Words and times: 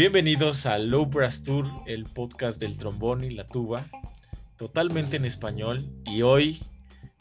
Bienvenidos 0.00 0.64
a 0.64 0.78
Low 0.78 1.04
Brass 1.04 1.42
Tour, 1.42 1.66
el 1.84 2.04
podcast 2.04 2.58
del 2.58 2.78
trombón 2.78 3.22
y 3.22 3.28
la 3.28 3.46
tuba, 3.46 3.84
totalmente 4.56 5.18
en 5.18 5.26
español. 5.26 5.92
Y 6.06 6.22
hoy 6.22 6.58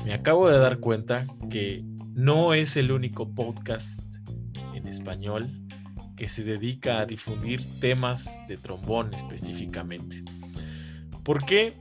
me 0.05 0.13
acabo 0.13 0.49
de 0.49 0.59
dar 0.59 0.79
cuenta 0.79 1.27
que 1.49 1.83
no 2.13 2.53
es 2.53 2.77
el 2.77 2.93
único 2.93 3.35
podcast 3.35 4.01
en 4.73 4.87
español 4.87 5.51
que 6.15 6.29
se 6.29 6.45
dedica 6.45 6.99
a 6.99 7.05
difundir 7.05 7.59
temas 7.81 8.39
de 8.47 8.55
trombón 8.55 9.13
específicamente. 9.13 10.23
¿Por 11.25 11.43
qué? 11.43 11.73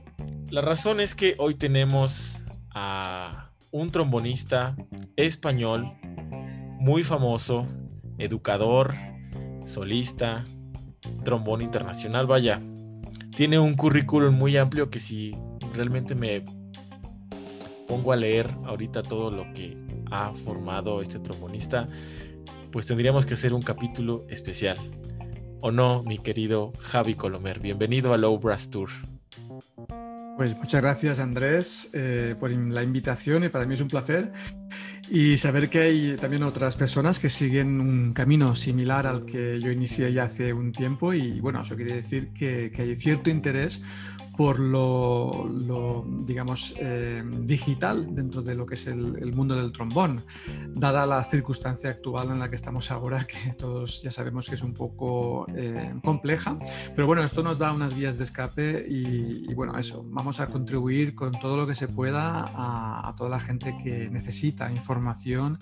La 0.49 0.59
razón 0.59 0.99
es 0.99 1.15
que 1.15 1.33
hoy 1.37 1.53
tenemos 1.53 2.43
a 2.71 3.53
un 3.71 3.89
trombonista 3.89 4.75
español 5.15 5.93
muy 6.77 7.05
famoso, 7.05 7.65
educador, 8.17 8.93
solista, 9.63 10.43
trombón 11.23 11.61
internacional, 11.61 12.27
vaya. 12.27 12.61
Tiene 13.35 13.59
un 13.59 13.75
currículum 13.75 14.35
muy 14.35 14.57
amplio 14.57 14.89
que 14.89 14.99
si 14.99 15.35
realmente 15.73 16.15
me 16.15 16.43
pongo 17.87 18.11
a 18.11 18.15
leer 18.15 18.49
ahorita 18.65 19.01
todo 19.01 19.31
lo 19.31 19.51
que 19.53 19.77
ha 20.11 20.33
formado 20.33 21.01
este 21.01 21.19
trombonista, 21.19 21.87
pues 22.71 22.85
tendríamos 22.85 23.25
que 23.25 23.33
hacer 23.33 23.53
un 23.53 23.61
capítulo 23.61 24.25
especial. 24.29 24.77
¿O 25.61 25.71
no, 25.71 26.03
mi 26.03 26.17
querido 26.17 26.71
Javi 26.79 27.15
Colomer? 27.15 27.59
Bienvenido 27.59 28.13
a 28.13 28.17
Low 28.17 28.39
Brass 28.39 28.69
Tour. 28.69 28.89
Pues 30.37 30.55
muchas 30.55 30.81
gracias 30.81 31.19
Andrés 31.19 31.89
eh, 31.93 32.33
por 32.39 32.49
la 32.49 32.81
invitación 32.81 33.43
y 33.43 33.49
para 33.49 33.65
mí 33.65 33.73
es 33.73 33.81
un 33.81 33.89
placer 33.89 34.31
y 35.11 35.37
saber 35.37 35.69
que 35.69 35.79
hay 35.79 36.15
también 36.17 36.43
otras 36.43 36.75
personas 36.75 37.19
que 37.19 37.29
siguen 37.29 37.81
un 37.81 38.13
camino 38.13 38.55
similar 38.55 39.07
al 39.07 39.25
que 39.25 39.59
yo 39.59 39.71
inicié 39.71 40.13
ya 40.13 40.23
hace 40.23 40.53
un 40.53 40.71
tiempo 40.71 41.13
y 41.13 41.39
bueno, 41.39 41.61
eso 41.61 41.75
quiere 41.75 41.95
decir 41.95 42.29
que, 42.33 42.71
que 42.71 42.81
hay 42.83 42.95
cierto 42.95 43.29
interés 43.29 43.83
por 44.39 44.57
lo, 44.57 46.05
digamos, 46.23 46.73
eh, 46.79 47.21
digital 47.41 48.15
dentro 48.15 48.41
de 48.41 48.55
lo 48.55 48.65
que 48.65 48.75
es 48.75 48.87
el, 48.87 49.33
mundo 49.33 49.53
del 49.53 49.73
trombón, 49.73 50.23
dada 50.69 51.05
la 51.05 51.25
circunstancia 51.25 51.89
actual 51.89 52.31
en 52.31 52.39
la 52.39 52.49
que 52.49 52.55
estamos 52.55 52.89
ahora, 52.89 53.25
que 53.27 53.51
todos 53.57 54.01
ya 54.01 54.11
sabemos 54.11 54.47
que 54.47 54.55
es 54.55 54.63
un 54.63 54.73
poco 54.73 55.45
eh, 55.53 55.93
compleja. 56.05 56.57
Pero 56.95 57.05
bueno, 57.05 57.21
esto 57.21 57.43
nos 57.43 57.57
da 57.57 57.73
unas 57.73 57.93
vías 57.93 58.17
de 58.17 58.23
escape 58.23 58.85
y, 58.87 59.53
bueno, 59.55 59.77
eso, 59.77 60.05
vamos 60.07 60.39
a 60.39 60.47
contribuir 60.47 61.15
con 61.15 61.33
todo 61.33 61.57
lo 61.57 61.67
que 61.67 61.75
se 61.75 61.89
pueda 61.89 62.45
a, 62.47 63.13
toda 63.17 63.29
la 63.29 63.41
gente 63.41 63.75
que 63.83 64.09
necesita 64.09 64.71
información 64.71 65.59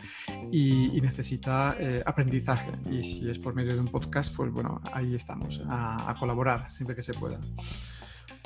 y, 0.52 1.02
necesita 1.02 1.76
eh, 1.80 2.04
aprendizaje. 2.06 2.74
Y 2.92 3.02
si 3.02 3.28
es 3.28 3.40
por 3.40 3.56
medio 3.56 3.74
de 3.74 3.80
un 3.80 3.88
podcast, 3.88 4.36
pues 4.36 4.52
bueno, 4.52 4.80
ahí 4.94 5.16
estamos, 5.16 5.64
a, 5.68 6.12
a 6.12 6.14
colaborar 6.14 6.70
siempre 6.70 6.96
que 6.96 7.02
se 7.02 7.16
pueda. 7.16 7.40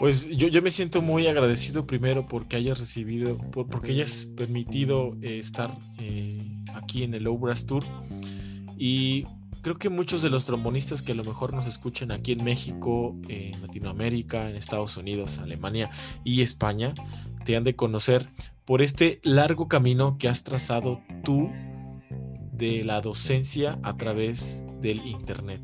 Pues 0.02 0.28
yo, 0.30 0.64
me 0.64 0.72
siento 0.72 1.04
muy 1.04 1.28
agradecido 1.28 1.86
primero 1.86 2.26
porque 2.28 2.58
hayas 2.58 2.80
recibido, 2.80 3.38
porque 3.52 3.92
hayas 3.92 4.26
permitido 4.36 5.16
eh, 5.22 5.38
estar 5.38 5.78
eh, 6.00 6.44
aquí 6.74 7.04
en 7.04 7.14
el 7.14 7.28
Obras 7.28 7.68
Tour. 7.68 7.84
Y 8.80 9.26
creo 9.62 9.78
que 9.78 9.90
muchos 9.90 10.24
de 10.24 10.32
los 10.32 10.46
trombonistas 10.46 11.04
que 11.04 11.12
a 11.12 11.16
lo 11.16 11.24
mejor 11.24 11.54
nos 11.54 11.68
escuchan 11.68 12.12
aquí 12.12 12.32
en 12.32 12.44
México, 12.44 13.16
en 13.28 13.62
Latinoamérica, 13.62 14.50
en 14.50 14.56
Estados 14.56 14.98
Unidos, 14.98 15.38
Alemania 15.38 15.92
y 16.24 16.42
España, 16.42 16.96
te 17.46 17.56
han 17.56 17.64
de 17.64 17.76
conocer 17.76 18.28
por 18.66 18.82
este 18.82 19.20
largo 19.22 19.68
camino 19.68 20.18
que 20.18 20.30
has 20.30 20.44
trazado 20.44 21.00
tú 21.24 21.52
de 22.54 22.84
la 22.84 23.02
docencia 23.02 23.78
a 23.84 23.96
través 23.98 24.66
del 24.82 25.06
Internet 25.06 25.62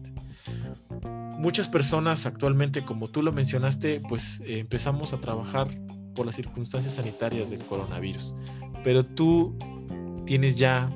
muchas 1.38 1.68
personas 1.68 2.26
actualmente, 2.26 2.84
como 2.84 3.08
tú 3.08 3.22
lo 3.22 3.32
mencionaste, 3.32 4.02
pues 4.08 4.42
eh, 4.42 4.60
empezamos 4.60 5.14
a 5.14 5.22
trabajar 5.22 5.68
por 6.16 6.26
las 6.26 6.36
circunstancias 6.36 6.96
sanitarias 6.96 7.50
del 7.50 7.64
coronavirus. 7.66 8.34
Pero 8.84 9.04
tú 9.04 9.58
tienes 10.26 10.58
ya 10.58 10.92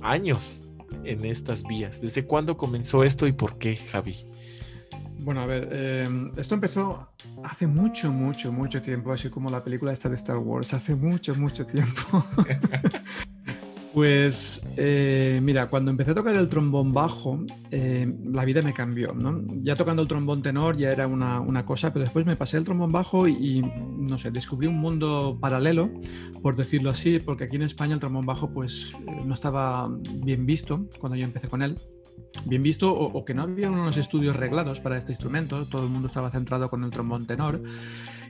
años 0.00 0.64
en 1.04 1.24
estas 1.24 1.62
vías. 1.64 2.00
¿Desde 2.00 2.24
cuándo 2.24 2.56
comenzó 2.56 3.04
esto 3.04 3.26
y 3.26 3.32
por 3.32 3.58
qué, 3.58 3.76
Javi? 3.76 4.26
Bueno, 5.18 5.40
a 5.40 5.46
ver, 5.46 5.68
em, 5.72 6.32
esto 6.36 6.54
empezó 6.54 7.08
hace 7.44 7.68
mucho, 7.68 8.10
mucho, 8.10 8.52
mucho 8.52 8.82
tiempo, 8.82 9.12
así 9.12 9.30
como 9.30 9.50
la 9.50 9.62
película 9.62 9.92
esta 9.92 10.08
de 10.08 10.16
Star 10.16 10.38
Wars, 10.38 10.74
hace 10.74 10.96
mucho, 10.96 11.34
mucho 11.36 11.64
tiempo. 11.64 12.24
Pues 13.94 14.66
eh, 14.78 15.38
mira, 15.42 15.68
cuando 15.68 15.90
empecé 15.90 16.12
a 16.12 16.14
tocar 16.14 16.34
el 16.34 16.48
trombón 16.48 16.94
bajo, 16.94 17.44
eh, 17.70 18.10
la 18.24 18.44
vida 18.44 18.62
me 18.62 18.72
cambió. 18.72 19.14
Ya 19.58 19.76
tocando 19.76 20.00
el 20.00 20.08
trombón 20.08 20.40
tenor 20.40 20.76
ya 20.76 20.92
era 20.92 21.06
una, 21.06 21.66
cosa, 21.66 21.92
pero 21.92 22.04
después 22.04 22.24
me 22.24 22.36
pasé 22.36 22.56
el 22.56 22.64
trombón 22.64 22.90
bajo 22.90 23.28
y, 23.28 23.62
no 23.98 24.16
sé, 24.16 24.30
descubrí 24.30 24.66
un 24.66 24.78
mundo 24.78 25.36
paralelo, 25.40 25.90
por 26.42 26.56
decirlo 26.56 26.90
así, 26.90 27.18
porque 27.18 27.44
aquí 27.44 27.56
en 27.56 27.62
España 27.62 27.94
el 27.94 28.00
trombón 28.00 28.24
bajo 28.24 28.50
pues 28.50 28.94
eh, 29.06 29.22
no 29.26 29.34
estaba 29.34 29.90
bien 30.14 30.46
visto 30.46 30.86
cuando 30.98 31.16
yo 31.16 31.24
empecé 31.24 31.48
con 31.48 31.62
él 31.62 31.76
bien 32.46 32.62
visto 32.62 32.92
o, 32.92 33.24
que 33.24 33.34
no 33.34 33.42
había 33.42 33.70
unos 33.70 33.96
estudios 33.96 34.36
reglados 34.36 34.80
para 34.80 34.98
este 34.98 35.12
instrumento, 35.12 35.66
todo 35.66 35.84
el 35.84 35.90
mundo 35.90 36.08
estaba 36.08 36.30
centrado 36.30 36.68
con 36.70 36.84
el 36.84 36.90
trombón 36.90 37.26
tenor. 37.26 37.62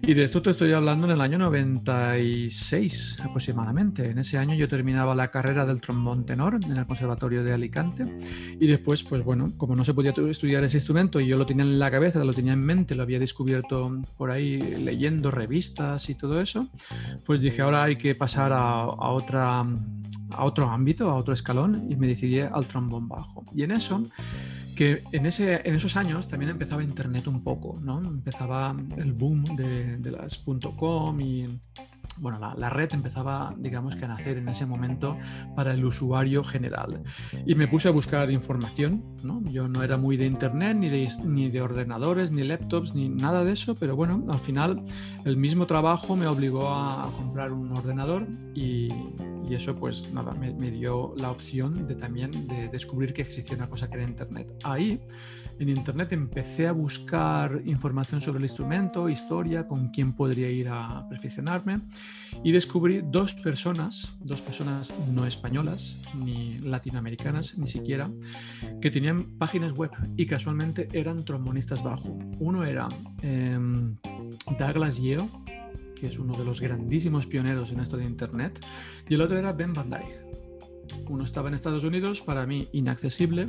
Y 0.05 0.15
de 0.15 0.25
esto 0.25 0.43
te 0.43 0.51
estoy 0.51 0.73
hablando 0.73 1.07
en 1.07 1.13
el 1.13 1.21
año 1.21 1.39
96 1.39 3.21
aproximadamente. 3.21 4.11
En 4.11 4.19
ese 4.19 4.37
año 4.37 4.57
yo 4.57 4.69
terminaba 4.69 5.15
la 5.15 5.31
carrera 5.31 5.65
del 5.65 5.81
trombón 5.81 6.27
tenor 6.27 6.59
en 6.61 6.77
el 6.77 6.87
Conservatorio 6.87 7.45
de 7.45 7.53
Alicante 7.53 8.05
y 8.59 8.67
después, 8.67 9.05
pues 9.05 9.23
bueno, 9.23 9.53
como 9.57 9.77
no 9.77 9.85
se 9.85 9.95
podía 9.95 10.13
estudiar 10.29 10.65
ese 10.65 10.79
instrumento 10.79 11.21
y 11.21 11.29
yo 11.29 11.37
lo 11.37 11.47
tenía 11.47 11.65
en 11.65 11.79
la 11.79 11.91
cabeza, 11.91 12.25
lo 12.25 12.35
tenía 12.35 12.53
en 12.53 12.65
mente, 12.65 12.97
lo 12.97 13.05
había 13.05 13.21
descubierto 13.21 14.03
por 14.17 14.33
ahí 14.33 14.59
leyendo 14.59 15.31
revistas 15.31 16.11
y 16.11 16.17
todo 16.17 16.41
eso, 16.41 16.69
pues 17.25 17.41
dije, 17.41 17.63
ahora 17.63 17.85
hay 17.85 17.95
que 17.95 18.17
pasar 18.17 18.53
a 18.53 18.87
otra 18.87 19.65
a 20.35 20.45
otro 20.45 20.69
ámbito, 20.69 21.11
a 21.11 21.15
otro 21.15 21.35
escalón 21.35 21.87
y 21.91 21.97
me 21.97 22.07
decidí 22.07 22.41
al 22.41 22.67
trombón 22.67 23.09
bajo. 23.09 23.45
Y 23.55 23.63
en 23.63 23.73
eso, 23.73 24.03
que 24.75 25.03
en, 25.13 25.27
ese, 25.27 25.61
en 25.69 25.75
esos 25.75 25.97
años 25.97 26.29
también 26.29 26.51
empezaba 26.51 26.83
Internet 26.83 27.27
un 27.27 27.43
poco, 27.43 27.79
¿no? 27.81 28.01
Empezaba 28.01 28.75
el 28.97 29.13
boom 29.13 29.57
de, 29.57 29.99
de 29.99 30.11
las 30.11 30.45
.com 30.79 31.21
y 31.21 31.47
bueno, 32.19 32.39
la, 32.39 32.71
red 32.71 32.93
empezaba, 32.93 33.55
digamos 33.59 33.97
que 33.97 34.05
a 34.05 34.09
nacer 34.09 34.39
en 34.39 34.49
ese 34.49 34.67
momento 34.67 35.17
para 35.57 35.75
el 35.75 35.85
usuario 35.85 36.45
general. 36.45 37.03
Y 37.47 37.55
me 37.55 37.69
puse 37.69 37.89
a 37.89 37.91
buscar 37.91 38.31
información, 38.31 39.05
¿no? 39.23 39.43
Yo 39.45 39.69
no 39.69 39.83
era 39.83 39.97
muy 39.97 40.17
de 40.17 40.27
internet, 40.27 40.77
ni 40.77 40.89
de, 40.89 41.09
ni 41.25 41.49
de 41.51 41.63
ordenadores, 41.63 42.33
ni 42.33 42.45
laptops, 42.45 42.95
ni 42.95 43.09
nada 43.09 43.45
de 43.45 43.53
eso, 43.53 43.75
pero 43.75 43.97
bueno, 43.97 44.25
al 44.29 44.41
final 44.41 44.83
el 45.25 45.37
mismo 45.37 45.67
trabajo 45.67 46.17
me 46.17 46.27
obligó 46.27 46.69
a 46.69 47.11
comprar 47.17 47.53
un 47.53 47.73
ordenador 47.73 48.27
y, 48.55 48.89
y 49.49 49.55
eso 49.55 49.75
pues 49.75 50.11
nada, 50.13 50.33
me, 50.33 50.53
me, 50.55 50.71
dio 50.71 51.15
la 51.17 51.31
opción 51.31 51.87
de 51.87 51.95
también 51.95 52.47
de 52.49 52.69
descubrir 52.69 53.13
que 53.13 53.23
existía 53.23 53.57
una 53.57 53.69
cosa 53.69 53.89
que 53.89 53.95
era 53.99 54.05
internet. 54.05 54.53
Ahí 54.65 55.01
en 55.63 55.71
internet 55.71 56.13
empecé 56.13 56.67
a 56.67 56.73
buscar 56.73 57.63
información 57.65 58.21
sobre 58.21 58.39
el 58.39 58.45
instrumento, 58.45 59.09
historia, 59.09 59.67
con 59.67 59.89
quién 59.89 60.13
podría 60.13 60.51
ir 60.51 60.69
a 60.69 61.07
perfeccionarme 61.09 61.81
y 62.43 62.53
descubrí 62.53 63.03
dos 63.05 63.35
personas, 63.35 64.17
dos 64.21 64.41
personas 64.41 64.93
no 65.11 65.27
españolas 65.27 66.01
ni 66.15 66.59
latinoamericanas 66.59 67.59
ni 67.59 67.69
siquiera, 67.69 68.11
que 68.81 68.91
tenían 68.91 69.25
páginas 69.39 69.73
web 69.73 69.91
y 70.17 70.27
casualmente 70.27 70.89
eran 70.93 71.25
trombonistas 71.25 71.83
bajo. 71.83 72.09
Uno 72.39 72.65
era 72.65 72.89
em, 73.23 73.97
Douglas 74.59 75.01
Yeo, 75.01 75.29
que 75.95 76.09
es 76.09 76.19
uno 76.19 76.37
de 76.37 76.45
los 76.45 76.61
grandísimos 76.61 77.27
pioneros 77.27 77.71
en 77.73 77.81
esto 77.81 77.97
de 77.97 78.05
internet, 78.05 78.65
y 79.09 79.15
el 79.15 79.23
otro 79.23 79.39
era 79.39 79.53
Ben 79.53 79.73
Van 79.73 79.91
Dyke 79.91 80.42
uno 81.09 81.25
estaba 81.25 81.49
en 81.49 81.55
Estados 81.55 81.85
Unidos, 81.85 82.23
para 82.23 82.47
mí 82.47 82.69
inaccesible, 82.73 83.47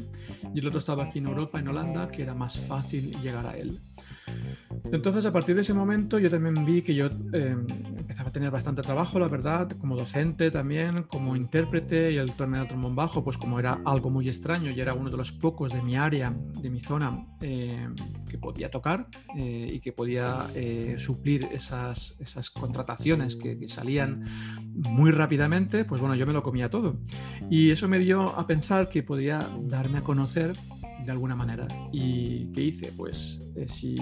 y 0.53 0.59
el 0.59 0.67
otro 0.67 0.79
estaba 0.79 1.05
aquí 1.05 1.19
en 1.19 1.27
Europa, 1.27 1.59
en 1.59 1.67
Holanda, 1.67 2.09
que 2.09 2.21
era 2.21 2.33
más 2.33 2.59
fácil 2.59 3.15
llegar 3.21 3.47
a 3.47 3.57
él. 3.57 3.79
Entonces, 4.91 5.25
a 5.25 5.33
partir 5.33 5.55
de 5.55 5.61
ese 5.61 5.73
momento, 5.73 6.19
yo 6.19 6.29
también 6.29 6.65
vi 6.65 6.81
que 6.81 6.93
yo 6.93 7.07
eh, 7.33 7.55
empezaba 7.97 8.29
a 8.29 8.31
tener 8.31 8.51
bastante 8.51 8.81
trabajo, 8.81 9.17
la 9.19 9.27
verdad, 9.27 9.71
como 9.79 9.97
docente 9.97 10.51
también, 10.51 11.03
como 11.03 11.35
intérprete, 11.35 12.11
y 12.11 12.17
el 12.17 12.31
torneo 12.33 12.59
del 12.59 12.67
trombón 12.67 12.95
bajo, 12.95 13.23
pues 13.23 13.37
como 13.37 13.59
era 13.59 13.81
algo 13.85 14.09
muy 14.09 14.27
extraño 14.27 14.71
y 14.71 14.79
era 14.79 14.93
uno 14.93 15.09
de 15.09 15.17
los 15.17 15.31
pocos 15.31 15.73
de 15.73 15.81
mi 15.81 15.95
área, 15.95 16.35
de 16.61 16.69
mi 16.69 16.79
zona, 16.79 17.25
eh, 17.41 17.89
que 18.29 18.37
podía 18.37 18.69
tocar 18.69 19.07
eh, 19.35 19.71
y 19.73 19.79
que 19.79 19.93
podía 19.93 20.47
suplir 20.97 21.47
esas, 21.51 22.19
esas 22.19 22.49
contrataciones 22.51 23.35
que, 23.35 23.57
que 23.57 23.67
salían 23.67 24.23
muy 24.73 25.11
rápidamente, 25.11 25.85
pues 25.85 26.01
bueno, 26.01 26.15
yo 26.15 26.27
me 26.27 26.33
lo 26.33 26.43
comía 26.43 26.69
todo. 26.69 26.99
Y 27.49 27.71
eso 27.71 27.87
me 27.87 27.99
dio 27.99 28.37
a 28.37 28.45
pensar 28.47 28.89
que 28.89 29.01
podía 29.01 29.49
darme 29.63 29.99
a 29.99 30.01
conocer 30.01 30.55
de 31.05 31.11
alguna 31.11 31.35
manera. 31.35 31.67
¿Y 31.91 32.51
qué 32.51 32.61
hice? 32.61 32.91
Pues 32.91 33.47
eh, 33.55 33.67
si 33.67 33.95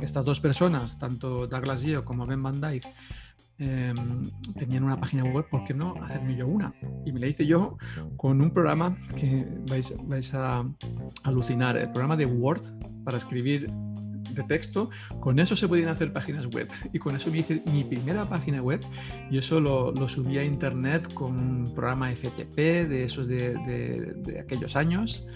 estas 0.00 0.24
dos 0.24 0.40
personas, 0.40 0.98
tanto 0.98 1.46
Douglas 1.46 1.82
Yeo 1.82 2.04
como 2.04 2.26
Ben 2.26 2.42
Van 2.42 2.60
Dyke, 2.60 2.88
em, 3.58 4.30
tenían 4.58 4.84
una 4.84 4.98
página 4.98 5.24
web, 5.24 5.46
¿por 5.48 5.64
qué 5.64 5.74
no 5.74 5.94
hacerme 6.02 6.36
yo 6.36 6.46
una? 6.46 6.74
Y 7.04 7.12
me 7.12 7.20
la 7.20 7.26
hice 7.28 7.46
yo 7.46 7.78
con 8.16 8.40
un 8.40 8.50
programa 8.50 8.96
que 9.16 9.46
vais, 9.68 9.94
vais 10.04 10.34
a 10.34 10.64
alucinar, 11.24 11.76
el 11.76 11.90
programa 11.90 12.16
de 12.16 12.26
Word 12.26 12.62
para 13.04 13.16
escribir 13.16 13.70
de 14.34 14.42
texto, 14.44 14.90
con 15.20 15.38
eso 15.38 15.56
se 15.56 15.68
podían 15.68 15.88
hacer 15.88 16.12
páginas 16.12 16.46
web. 16.46 16.68
Y 16.92 16.98
con 16.98 17.16
eso 17.16 17.30
me 17.30 17.38
hice 17.38 17.62
mi 17.66 17.84
primera 17.84 18.28
página 18.28 18.60
web 18.60 18.80
y 19.30 19.38
eso 19.38 19.60
lo, 19.60 19.92
lo 19.92 20.08
subí 20.08 20.38
a 20.38 20.44
internet 20.44 21.12
con 21.14 21.38
un 21.38 21.74
programa 21.74 22.10
FTP 22.14 22.56
de 22.56 23.04
esos 23.04 23.28
de, 23.28 23.54
de, 23.54 24.40
aquellos 24.40 24.76
años. 24.76 25.26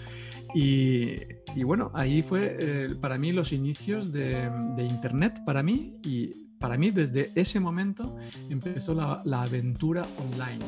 Y, 0.53 1.63
bueno, 1.63 1.91
ahí 1.93 2.21
fue 2.21 2.57
eh, 2.59 2.95
para 2.99 3.17
mí 3.17 3.31
los 3.31 3.53
inicios 3.53 4.11
de, 4.11 4.49
Internet, 4.77 5.41
para 5.45 5.63
mí, 5.63 5.97
y 6.03 6.49
para 6.59 6.77
mí 6.77 6.91
desde 6.91 7.31
ese 7.35 7.59
momento 7.59 8.15
empezó 8.49 8.93
la, 8.93 9.41
aventura 9.41 10.05
online. 10.17 10.65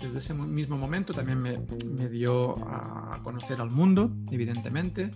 Desde 0.00 0.18
ese 0.18 0.34
mismo 0.34 0.76
momento 0.76 1.14
también 1.14 1.38
me, 1.38 2.08
dio 2.08 2.58
a 2.66 3.20
conocer 3.22 3.60
al 3.60 3.70
mundo, 3.70 4.12
evidentemente. 4.30 5.10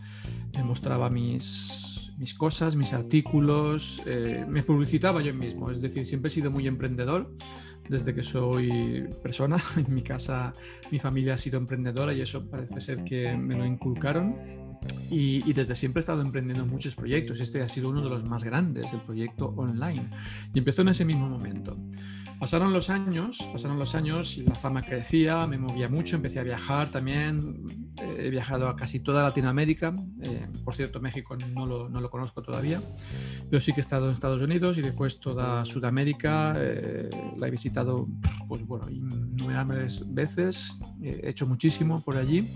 Me 0.55 0.63
mostraba 0.63 1.11
mis, 1.11 2.13
mis 2.19 2.35
cosas, 2.35 2.77
mis 2.77 2.93
artículos, 2.93 4.03
eh, 4.07 4.45
me 4.49 4.63
publicitaba 4.63 5.23
yo 5.23 5.35
mismo, 5.35 5.71
es 5.71 5.81
decir, 5.83 6.07
siempre 6.07 6.29
he 6.29 6.31
sido 6.31 6.51
muy 6.51 6.67
emprendedor 6.67 7.35
desde 7.89 8.15
que 8.15 8.23
soy 8.23 9.09
persona. 9.23 9.57
En 9.77 9.95
mi 9.95 10.03
casa, 10.03 10.53
mi 10.91 10.99
familia 10.99 11.35
ha 11.35 11.39
sido 11.39 11.59
emprendedora 11.59 12.13
y 12.13 12.21
eso 12.21 12.49
parece 12.49 12.81
ser 12.81 13.05
que 13.05 13.37
me 13.37 13.55
lo 13.55 13.65
inculcaron. 13.65 14.37
Y, 15.11 15.53
desde 15.53 15.75
siempre 15.75 16.01
he 16.01 16.03
estado 16.03 16.23
emprendiendo 16.23 16.67
muchos 16.67 16.95
proyectos. 16.95 17.41
Este 17.41 17.63
ha 17.63 17.69
sido 17.69 17.89
uno 17.89 18.03
de 18.03 18.11
los 18.11 18.25
más 18.25 18.45
grandes, 18.45 18.93
el 18.93 19.01
proyecto 19.01 19.53
online. 19.57 20.09
Y 20.55 20.59
empezó 20.59 20.83
en 20.83 20.89
ese 20.89 21.05
mismo 21.05 21.29
momento. 21.29 21.77
Pasaron 22.39 22.75
los 22.75 22.91
años, 22.91 23.49
pasaron 23.51 23.79
los 23.79 23.95
años 23.95 24.37
la 24.39 24.55
fama 24.55 24.83
crecía, 24.83 25.47
me 25.47 25.57
movía 25.57 25.89
mucho, 25.89 26.17
empecé 26.17 26.39
a 26.39 26.43
viajar 26.43 26.91
también, 26.91 27.65
he 27.97 28.29
viajado 28.29 28.69
a 28.69 28.77
casi 28.77 29.01
toda 29.01 29.23
Latinoamérica, 29.23 29.95
eh, 30.23 30.47
por 30.63 30.75
cierto 30.75 31.01
México 31.01 31.35
no 31.55 31.65
lo, 31.65 31.89
no 31.89 31.99
lo, 31.99 32.11
conozco 32.11 32.43
todavía, 32.43 32.83
pero 33.49 33.61
sí 33.61 33.73
que 33.73 33.81
he 33.81 33.83
estado 33.83 34.07
en 34.07 34.13
Estados 34.13 34.43
Unidos 34.43 34.77
y 34.77 34.83
después 34.83 35.19
toda 35.19 35.65
Sudamérica, 35.65 36.55
eh, 36.59 37.09
la 37.39 37.49
he 37.49 37.51
visitado 37.51 38.07
pues 38.47 38.67
bueno, 38.67 38.91
innumerables 38.91 40.13
veces, 40.13 40.79
he 41.03 41.31
hecho 41.31 41.47
muchísimo 41.47 42.03
por 42.03 42.17
allí. 42.19 42.51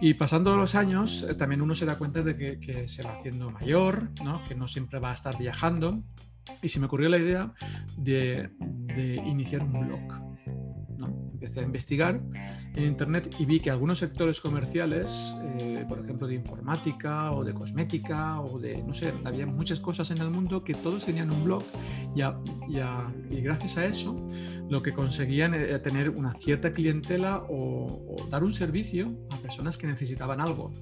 Y 0.00 0.14
pasando 0.14 0.56
los 0.56 0.74
años, 0.74 1.22
eh, 1.22 1.34
también 1.34 1.62
uno 1.62 1.74
se 1.76 1.86
da 1.86 1.96
cuenta 1.96 2.22
de 2.22 2.34
que, 2.34 2.58
que 2.58 2.88
se 2.88 3.04
va 3.04 3.14
haciendo 3.14 3.50
mayor, 3.50 4.10
¿no? 4.24 4.42
que 4.44 4.56
no 4.56 4.66
siempre 4.66 4.98
va 4.98 5.12
a 5.12 5.14
estar 5.14 5.38
viajando 5.38 6.02
y 6.62 6.68
se 6.68 6.80
me 6.80 6.86
ocurrió 6.86 7.08
la 7.08 7.18
idea 7.18 7.52
de, 7.96 8.50
iniciar 9.26 9.62
un 9.62 9.72
blog. 9.72 10.24
Empecé 11.34 11.60
a 11.60 11.62
investigar 11.62 12.22
en 12.74 12.84
Internet 12.84 13.34
y 13.38 13.44
vi 13.44 13.60
que 13.60 13.70
algunos 13.70 13.98
sectores 13.98 14.40
comerciales, 14.40 15.36
eh, 15.58 15.84
por 15.86 15.98
ejemplo 15.98 16.26
de 16.26 16.36
informática 16.36 17.32
o 17.32 17.44
de 17.44 17.52
cosmética 17.52 18.40
o 18.40 18.58
de, 18.58 18.82
no 18.82 18.94
sé, 18.94 19.12
había 19.24 19.46
muchas 19.46 19.80
cosas 19.80 20.10
en 20.10 20.18
el 20.18 20.30
mundo 20.30 20.64
que 20.64 20.72
todos 20.74 21.04
tenían 21.04 21.30
un 21.30 21.44
blog 21.44 21.62
y, 22.14 22.22
y, 22.22 23.40
gracias 23.42 23.76
a 23.76 23.84
eso 23.84 24.26
lo 24.70 24.82
que 24.82 24.94
conseguían 24.94 25.52
era 25.52 25.82
tener 25.82 26.08
una 26.08 26.32
cierta 26.32 26.72
clientela 26.72 27.44
o 27.50 28.16
dar 28.30 28.42
un 28.42 28.54
servicio 28.54 29.14
a 29.30 29.36
personas 29.38 29.76
que 29.76 29.86
necesitaban 29.86 30.40
algo. 30.40 30.72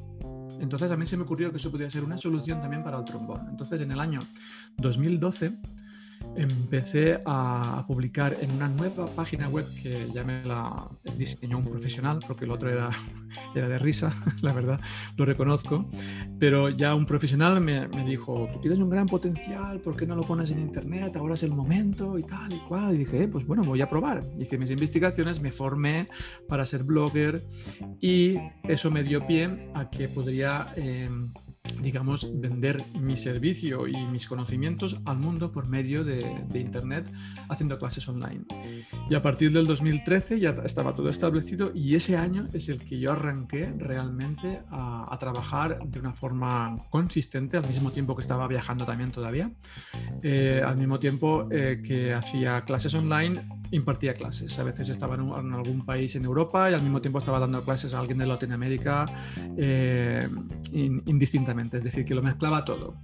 Entonces 0.62 0.92
a 0.92 0.96
mí 0.96 1.04
se 1.06 1.16
me 1.16 1.24
ocurrió 1.24 1.50
que 1.50 1.56
eso 1.56 1.72
podría 1.72 1.90
ser 1.90 2.04
una 2.04 2.16
solución 2.16 2.60
también 2.60 2.84
para 2.84 2.96
el 2.96 3.04
trombón. 3.04 3.48
Entonces 3.50 3.80
en 3.80 3.90
el 3.90 3.98
año 3.98 4.20
2012 4.78 5.58
empecé 6.37 7.20
a 7.26 7.84
publicar 7.87 8.37
en 8.40 8.52
una 8.52 8.69
nueva 8.69 9.06
página 9.06 9.49
web 9.49 9.67
que 9.82 10.08
ya 10.12 10.25
me 10.25 10.44
la 10.44 10.88
diseñó 11.17 11.58
un 11.58 11.64
profesional, 11.64 12.20
porque 12.26 12.44
el 12.44 12.50
otro 12.50 12.70
era, 12.70 12.90
era 13.55 13.69
de 13.69 13.79
risa, 13.79 14.12
la 14.43 14.52
verdad, 14.52 14.81
lo 15.17 15.25
reconozco, 15.25 15.88
pero 16.38 16.69
ya 16.70 16.94
un 16.94 17.06
profesional 17.06 17.61
me, 17.61 17.88
me, 17.88 18.05
dijo, 18.05 18.49
tú 18.52 18.61
tienes 18.61 18.79
un 18.79 18.90
gran 18.90 19.06
potencial, 19.06 19.81
¿por 19.81 19.96
qué 19.96 20.06
no 20.06 20.17
lo 20.17 20.23
pones 20.23 20.50
en 20.50 20.58
internet? 20.58 21.17
Ahora 21.17 21.34
es 21.34 21.43
el 21.43 21.52
momento 21.52 22.19
y 22.19 22.23
tal 22.23 22.52
y 22.52 22.58
cual. 22.61 22.94
Y 22.94 22.99
dije, 22.99 23.25
eh, 23.25 23.29
pues 23.29 23.46
bueno, 23.46 23.62
voy 23.62 23.81
a 23.81 23.88
probar. 23.88 24.23
Hice 24.38 24.58
mis 24.58 24.70
investigaciones, 24.70 25.40
me 25.40 25.52
formé 25.52 26.08
para 26.49 26.67
ser 26.67 26.84
blogger 26.84 27.43
y 28.00 28.37
eso 28.64 28.90
me 28.90 29.02
dio 29.02 29.26
pie 29.26 29.70
a 29.75 29.88
que 29.90 30.08
podría... 30.08 30.73
Eh, 30.76 31.08
digamos, 31.82 32.40
vender 32.40 32.84
mi 32.94 33.17
servicio 33.17 33.87
y 33.88 33.96
mis 34.06 34.26
conocimientos 34.26 35.00
al 35.05 35.19
mundo 35.19 35.50
por 35.52 35.69
medio 35.69 36.05
de, 36.05 36.23
Internet 36.55 37.06
haciendo 37.49 37.79
clases 37.79 38.08
online. 38.08 38.44
Y 39.11 39.14
a 39.14 39.23
partir 39.23 39.52
del 39.52 39.67
2013 39.67 40.38
ya 40.38 40.50
estaba 40.64 40.94
todo 40.94 41.08
establecido 41.08 41.73
y 41.75 41.96
ese 41.96 42.17
año 42.17 42.46
es 42.52 42.69
el 42.69 42.79
que 42.79 43.00
yo 43.00 43.12
arranqué 43.12 43.73
realmente 43.76 44.61
a, 44.70 45.17
trabajar 45.19 45.79
de 45.84 46.00
una 46.00 46.12
forma 46.12 46.76
consistente 46.90 47.56
al 47.56 47.67
mismo 47.67 47.93
tiempo 47.93 48.17
que 48.17 48.23
estaba 48.23 48.49
viajando 48.49 48.84
también 48.84 49.12
todavía, 49.12 49.52
eh, 50.23 50.62
al 50.64 50.76
mismo 50.76 50.99
tiempo 50.99 51.46
eh, 51.50 51.81
que 51.84 52.12
hacía 52.12 52.62
clases 52.62 52.94
online 52.94 53.40
impartía 53.70 54.14
clases. 54.14 54.58
A 54.58 54.64
veces 54.64 54.88
estaba 54.88 55.14
en, 55.14 55.52
algún 55.52 55.84
país 55.84 56.14
en 56.17 56.25
Europa 56.25 56.70
y 56.70 56.75
al 56.75 56.82
mismo 56.82 57.00
tiempo 57.00 57.19
estaba 57.19 57.38
dando 57.38 57.62
clases 57.64 57.94
a 57.94 58.00
alguien 58.00 58.19
de 58.19 58.26
Latinoamérica 58.26 59.06
eh, 59.56 60.29
indistintamente. 60.73 61.71
Es 61.72 61.84
decir, 61.84 62.04
que 62.04 62.14
lo 62.14 62.22
mezclaba 62.22 62.64
todo 62.64 62.96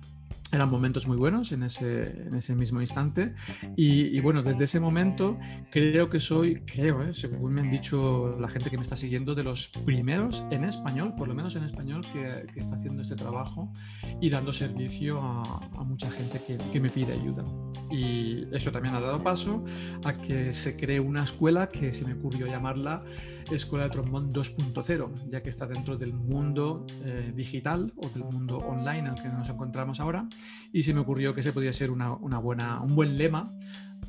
eran 0.53 0.71
momentos 0.71 1.07
muy 1.07 1.17
buenos 1.17 1.53
en 1.53 1.63
ese, 1.63 2.23
en 2.23 2.35
ese 2.35 2.55
mismo 2.55 2.81
instante. 2.81 3.35
Y, 3.77 4.19
bueno, 4.21 4.43
desde 4.43 4.65
ese 4.65 4.81
momento 4.81 5.39
creo 5.71 6.09
que 6.09 6.21
soy, 6.21 6.63
creo, 6.63 7.03
¿eh? 7.03 7.13
según 7.13 7.55
me 7.55 7.61
han 7.61 7.71
dicho 7.71 8.37
la 8.41 8.49
gente 8.49 8.71
que 8.71 8.77
me 8.77 8.83
está 8.83 8.97
siguiendo, 8.97 9.35
de 9.35 9.45
los 9.45 9.69
primeros 9.69 10.45
en 10.51 10.65
español, 10.65 11.15
por 11.17 11.29
lo 11.29 11.35
menos 11.35 11.57
en 11.57 11.65
español, 11.65 12.07
que, 12.13 12.47
está 12.59 12.77
haciendo 12.77 13.03
este 13.03 13.15
trabajo 13.15 13.73
y 14.21 14.31
dando 14.31 14.53
servicio 14.53 15.21
a, 15.21 15.85
mucha 15.85 16.11
gente 16.11 16.41
que, 16.41 16.81
me 16.81 16.91
pide 16.91 17.13
ayuda. 17.13 17.45
Y 17.91 18.47
eso 18.53 18.71
también 18.71 18.95
ha 18.95 19.01
dado 19.01 19.23
paso 19.23 19.65
a 20.05 20.13
que 20.13 20.53
se 20.53 20.77
cree 20.77 21.01
una 21.01 21.25
escuela 21.25 21.69
que 21.69 21.93
se 21.93 22.05
me 22.05 22.15
ocurrió 22.15 22.47
llamarla 22.47 23.03
Escuela 23.51 23.85
de 23.85 23.91
Trombón 23.91 24.33
2.0, 24.33 25.29
ya 25.29 25.43
que 25.43 25.51
está 25.51 25.67
dentro 25.67 25.97
del 25.97 26.13
mundo 26.13 26.87
eh, 27.05 27.33
digital 27.35 27.93
o 27.97 28.09
del 28.09 28.25
mundo 28.25 28.59
online 28.59 29.01
en 29.01 29.07
el 29.07 29.15
que 29.15 29.29
nos 29.29 29.49
encontramos 29.49 30.01
ahora 30.01 30.29
y 30.73 30.83
se 30.83 30.93
me 30.93 31.01
ocurrió 31.01 31.35
que 31.35 31.41
ese 31.41 31.53
podía 31.53 31.73
ser 31.73 31.91
una, 31.91 32.15
buena, 32.15 32.81
un 32.81 32.95
buen 32.95 33.17
lema 33.17 33.45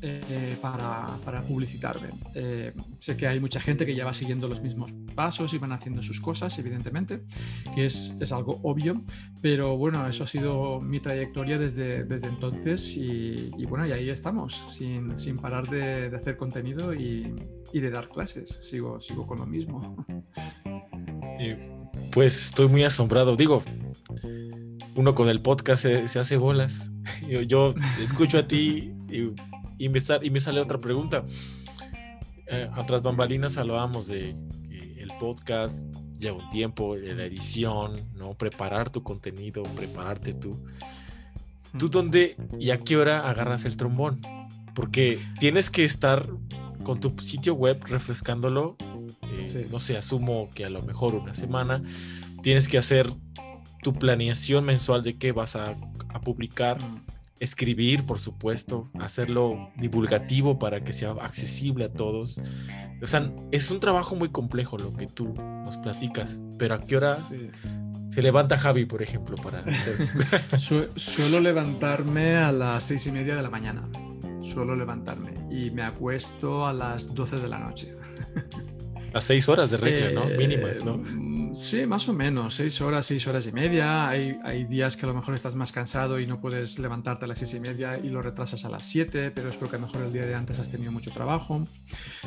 eh, 0.01 0.57
para, 0.61 1.41
publicitarme. 1.47 2.09
Eh, 2.33 2.73
sé 2.99 3.17
que 3.17 3.27
hay 3.27 3.39
mucha 3.39 3.59
gente 3.59 3.85
que 3.85 3.95
ya 3.95 4.05
va 4.05 4.13
siguiendo 4.13 4.47
los 4.47 4.61
mismos 4.61 4.93
pasos 5.15 5.53
y 5.53 5.57
van 5.57 5.73
haciendo 5.73 6.01
sus 6.01 6.19
cosas, 6.19 6.57
evidentemente, 6.59 7.23
que 7.75 7.85
es, 7.85 8.17
es 8.19 8.31
algo 8.31 8.59
obvio, 8.63 9.03
pero 9.41 9.77
bueno, 9.77 10.07
eso 10.07 10.23
ha 10.23 10.27
sido 10.27 10.79
mi 10.79 10.99
trayectoria 10.99 11.57
desde, 11.57 12.05
desde 12.05 12.27
entonces 12.27 12.95
y, 12.95 13.51
y, 13.57 13.65
bueno, 13.65 13.85
y 13.87 13.91
ahí 13.91 14.09
estamos, 14.09 14.65
sin, 14.69 15.17
sin 15.17 15.37
parar 15.37 15.67
de, 15.67 16.09
de, 16.09 16.15
hacer 16.15 16.37
contenido 16.37 16.93
y, 16.93 17.33
y, 17.73 17.79
de 17.79 17.89
dar 17.89 18.09
clases. 18.09 18.59
Sigo, 18.61 18.99
sigo 18.99 19.27
con 19.27 19.39
lo 19.39 19.45
mismo. 19.45 20.05
pues 22.11 22.47
estoy 22.47 22.67
muy 22.67 22.83
asombrado. 22.83 23.35
Digo, 23.35 23.63
uno 24.95 25.15
con 25.15 25.29
el 25.29 25.41
podcast 25.41 25.83
se, 25.83 26.19
hace 26.19 26.37
bolas. 26.37 26.91
Yo, 27.47 27.73
escucho 28.01 28.39
a 28.39 28.47
ti 28.47 28.93
y, 29.77 29.89
me, 29.89 29.99
y 30.21 30.29
me 30.29 30.39
sale 30.39 30.59
otra 30.59 30.79
pregunta. 30.79 31.23
Eh, 32.47 32.69
a 32.71 32.99
bambalinas 33.01 33.57
hablábamos 33.57 34.07
de 34.07 34.35
el 34.97 35.11
podcast 35.19 35.85
lleva 36.19 36.37
un 36.37 36.49
tiempo, 36.49 36.95
la 36.95 37.25
edición, 37.25 38.05
¿no? 38.15 38.33
Preparar 38.33 38.89
tu 38.89 39.01
contenido, 39.01 39.63
prepararte 39.75 40.33
tú. 40.33 40.59
¿Tú 41.77 41.89
dónde 41.89 42.35
y 42.59 42.71
a 42.71 42.77
qué 42.77 42.97
hora 42.97 43.29
agarras 43.29 43.65
el 43.65 43.77
trombón? 43.77 44.19
Porque 44.75 45.19
tienes 45.39 45.69
que 45.69 45.85
estar 45.85 46.27
con 46.83 46.99
tu 46.99 47.13
sitio 47.21 47.53
web 47.53 47.83
refrescándolo. 47.85 48.75
Eh, 49.23 49.67
no 49.71 49.79
sé, 49.79 49.97
asumo 49.97 50.49
que 50.53 50.65
a 50.65 50.69
lo 50.69 50.81
mejor 50.81 51.15
una 51.15 51.33
semana. 51.33 51.81
Tienes 52.41 52.67
que 52.67 52.77
hacer 52.77 53.07
tu 53.81 53.93
planeación 53.93 54.65
mensual 54.65 55.03
de 55.03 55.17
qué 55.17 55.31
vas 55.31 55.55
a, 55.55 55.75
publicar, 56.23 56.77
escribir, 57.39 58.05
por 58.05 58.19
supuesto, 58.19 58.89
hacerlo 58.99 59.71
divulgativo 59.77 60.59
para 60.59 60.83
que 60.83 60.91
sea 60.91 61.11
accesible 61.11 61.85
a 61.85 61.93
todos. 61.93 62.41
O 63.01 63.07
sea, 63.07 63.31
es 63.51 63.71
un 63.71 63.79
trabajo 63.79 64.15
muy 64.15 64.29
complejo 64.29 64.77
lo 64.77 64.93
que 64.93 65.07
tú 65.07 65.33
nos 65.33 65.77
platicas, 65.77 66.41
pero 66.57 66.75
¿a 66.75 66.79
qué 66.79 66.97
hora 66.97 67.17
se 68.11 68.21
levanta 68.21 68.57
Javi, 68.57 68.85
por 68.85 69.01
ejemplo, 69.01 69.37
para 69.37 69.59
hacer 69.59 69.97
Suelo 70.95 71.39
levantarme 71.39 72.35
a 72.35 72.51
las 72.51 72.83
seis 72.83 73.05
y 73.07 73.11
media 73.11 73.35
de 73.35 73.43
la 73.43 73.49
mañana. 73.49 73.87
Suelo 74.41 74.75
levantarme 74.75 75.33
y 75.49 75.71
me 75.71 75.83
acuesto 75.83 76.65
a 76.65 76.73
las 76.73 77.13
12 77.13 77.39
de 77.39 77.49
la 77.49 77.59
noche. 77.59 77.93
A 79.13 79.21
seis 79.21 79.49
horas 79.49 79.71
de 79.71 79.77
regla, 79.77 80.11
¿no? 80.11 80.25
Mínimas, 80.37 80.83
¿no? 80.85 81.03
Sí, 81.53 81.87
más 81.87 82.07
o 82.07 82.13
menos, 82.13 82.55
seis 82.55 82.79
horas, 82.81 83.07
seis 83.07 83.27
horas 83.27 83.47
y 83.47 83.51
media. 83.51 84.07
Hay, 84.07 84.37
hay, 84.43 84.65
días 84.65 84.95
que 84.95 85.05
a 85.05 85.09
lo 85.09 85.15
mejor 85.15 85.33
estás 85.33 85.55
más 85.55 85.71
cansado 85.71 86.19
y 86.19 86.27
no 86.27 86.39
puedes 86.39 86.77
levantarte 86.77 87.25
a 87.25 87.27
las 87.27 87.39
seis 87.39 87.55
y 87.55 87.59
media 87.59 87.99
y 88.01 88.09
lo 88.09 88.21
retrasas 88.21 88.65
a 88.65 88.69
las 88.69 88.85
siete, 88.85 89.31
pero 89.31 89.49
es 89.49 89.55
porque 89.55 89.77
a 89.77 89.79
lo 89.79 89.87
mejor 89.87 90.03
el 90.03 90.13
día 90.13 90.25
de 90.25 90.35
antes 90.35 90.59
has 90.59 90.69
tenido 90.69 90.91
mucho 90.91 91.11
trabajo. 91.11 91.65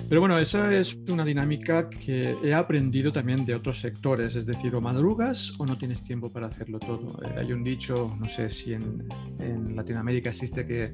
Pero 0.09 0.21
bueno, 0.21 0.39
esa 0.39 0.75
es 0.75 0.99
una 1.09 1.25
dinámica 1.25 1.89
que 1.89 2.37
he 2.43 2.53
aprendido 2.53 3.13
también 3.13 3.45
de 3.45 3.55
otros 3.55 3.81
sectores, 3.81 4.35
es 4.35 4.45
decir, 4.47 4.75
o 4.75 4.81
madrugas 4.81 5.53
o 5.59 5.67
no 5.67 5.79
tienes 5.79 6.03
tiempo 6.03 6.33
para 6.33 6.49
hacerlo 6.49 6.79
todo. 6.79 7.23
Eh, 7.25 7.35
hay 7.39 7.53
un 7.53 7.63
dicho, 7.63 8.17
no 8.19 8.29
sé 8.29 8.51
si 8.51 8.75
en, 8.75 9.09
en 9.39 9.77
Latinoamérica 9.77 10.31
existe 10.31 10.67
que 10.67 10.93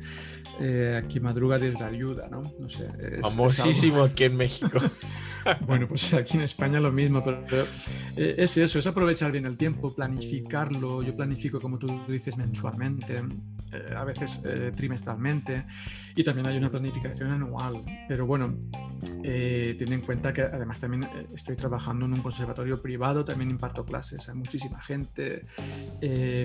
eh, 0.61 1.01
aquí 1.03 1.19
madruga 1.21 1.59
desde 1.59 1.85
ayuda, 1.85 2.29
¿no? 2.29 2.43
no 2.59 2.69
sé, 2.69 2.91
Famosísimo 3.23 4.03
aquí 4.03 4.25
en 4.25 4.37
México. 4.37 4.79
bueno, 5.67 5.89
pues 5.89 6.13
aquí 6.15 6.37
en 6.37 6.43
España 6.43 6.81
lo 6.81 6.93
mismo, 6.93 7.25
pero, 7.25 7.67
es 8.19 8.57
eso, 8.57 8.79
es 8.79 8.87
aprovechar 8.87 9.31
bien 9.33 9.47
el 9.47 9.57
tiempo, 9.57 9.95
planificarlo. 9.95 11.03
Yo 11.03 11.15
planifico, 11.15 11.61
como 11.61 11.79
tú 11.79 12.01
dices, 12.09 12.37
mensualmente, 12.37 13.23
eh, 13.73 13.95
a 13.97 14.05
veces 14.05 14.43
eh, 14.45 14.73
trimestralmente, 14.75 15.65
y 16.17 16.25
también 16.25 16.49
hay 16.49 16.57
una 16.57 16.71
planificación 16.71 17.31
anual. 17.31 17.83
Pero 18.09 18.27
bueno, 18.27 18.57
ten 19.23 19.93
en 19.93 20.01
cuenta 20.01 20.33
que 20.33 20.43
además 20.43 20.81
también 20.81 21.09
estoy 21.35 21.55
trabajando 21.55 22.07
en 22.07 22.15
un 22.15 22.21
conservatorio 22.21 22.83
privado, 22.83 23.25
también 23.25 23.51
imparto 23.51 23.85
clases 23.85 24.29
a 24.29 24.35
muchísima 24.35 24.81
gente, 24.81 25.47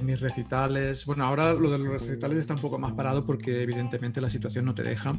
mis 0.04 0.20
recitales. 0.22 1.06
Bueno, 1.06 1.26
ahora 1.26 1.54
lo 1.54 1.72
de 1.72 1.80
los 1.80 1.94
recitales 1.94 2.38
está 2.38 2.54
un 2.54 2.62
poco 2.62 2.78
más 2.78 2.94
parado 2.94 3.26
porque 3.26 3.64
evidentemente 3.64 4.22
la 4.22 4.30
situación 4.30 4.66
no 4.66 4.76
te 4.76 4.84
deja, 4.84 5.14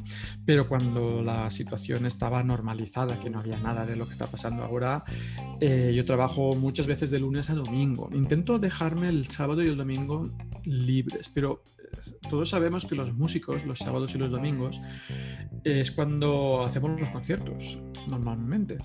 pero 0.44 0.68
cuando 0.68 1.23
la 1.23 1.50
situación 1.50 2.06
estaba 2.06 2.42
normalizada, 2.42 3.18
que 3.18 3.30
no 3.30 3.40
había 3.40 3.58
nada 3.58 3.84
de 3.87 3.96
lo 3.96 4.04
que 4.06 4.12
está 4.12 4.26
pasando 4.26 4.62
ahora. 4.62 5.04
Eh, 5.61 5.92
yo 5.94 6.04
trabajo 6.04 6.44
muchas 6.53 6.87
veces 6.87 7.11
de 7.11 7.19
lunes 7.19 7.51
a 7.51 7.55
domingo. 7.55 8.09
Intento 8.13 8.59
dejarme 8.59 9.09
el 9.09 9.29
sábado 9.31 9.63
y 9.63 9.69
el 9.69 9.77
domingo 9.77 10.31
libres, 10.65 11.31
pero 11.33 11.63
todos 12.31 12.50
sabemos 12.50 12.87
que 12.87 12.95
los 12.95 13.12
músicos, 13.12 13.64
los 13.64 13.79
sábados 13.79 14.14
y 14.14 14.19
los 14.19 14.33
domingos, 14.33 14.81
es 15.64 15.91
cuando 15.91 16.64
hacemos 16.64 17.00
los 17.00 17.09
conciertos, 17.11 17.79
normalmente, 18.09 18.79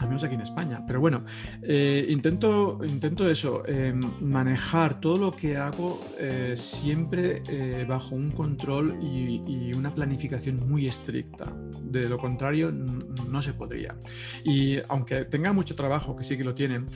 al 0.00 0.08
menos 0.08 0.24
aquí 0.24 0.34
en 0.34 0.40
España. 0.40 0.84
Pero 0.86 1.00
bueno, 1.00 1.24
eh, 1.62 2.06
intento, 2.08 2.78
intento 2.84 3.28
eso, 3.28 3.66
em, 3.66 4.00
manejar 4.20 5.00
todo 5.00 5.18
lo 5.18 5.36
que 5.36 5.56
hago 5.56 6.00
eh, 6.18 6.54
siempre 6.56 7.42
eh, 7.48 7.84
bajo 7.88 8.14
un 8.14 8.30
control 8.30 8.98
y, 9.02 9.42
y, 9.46 9.72
una 9.74 9.94
planificación 9.94 10.68
muy 10.68 10.86
estricta. 10.86 11.52
De 11.82 12.08
lo 12.08 12.18
contrario, 12.18 12.72
no 13.28 13.42
se 13.42 13.52
podría. 13.52 13.96
Y 14.44 14.78
aunque 14.88 15.24
tenga 15.24 15.52
mucho 15.52 15.74
trabajo, 15.76 16.16
que 16.16 16.24
sí 16.24 16.36
que 16.36 16.44
lo 16.44 16.54
tiene, 16.54 16.86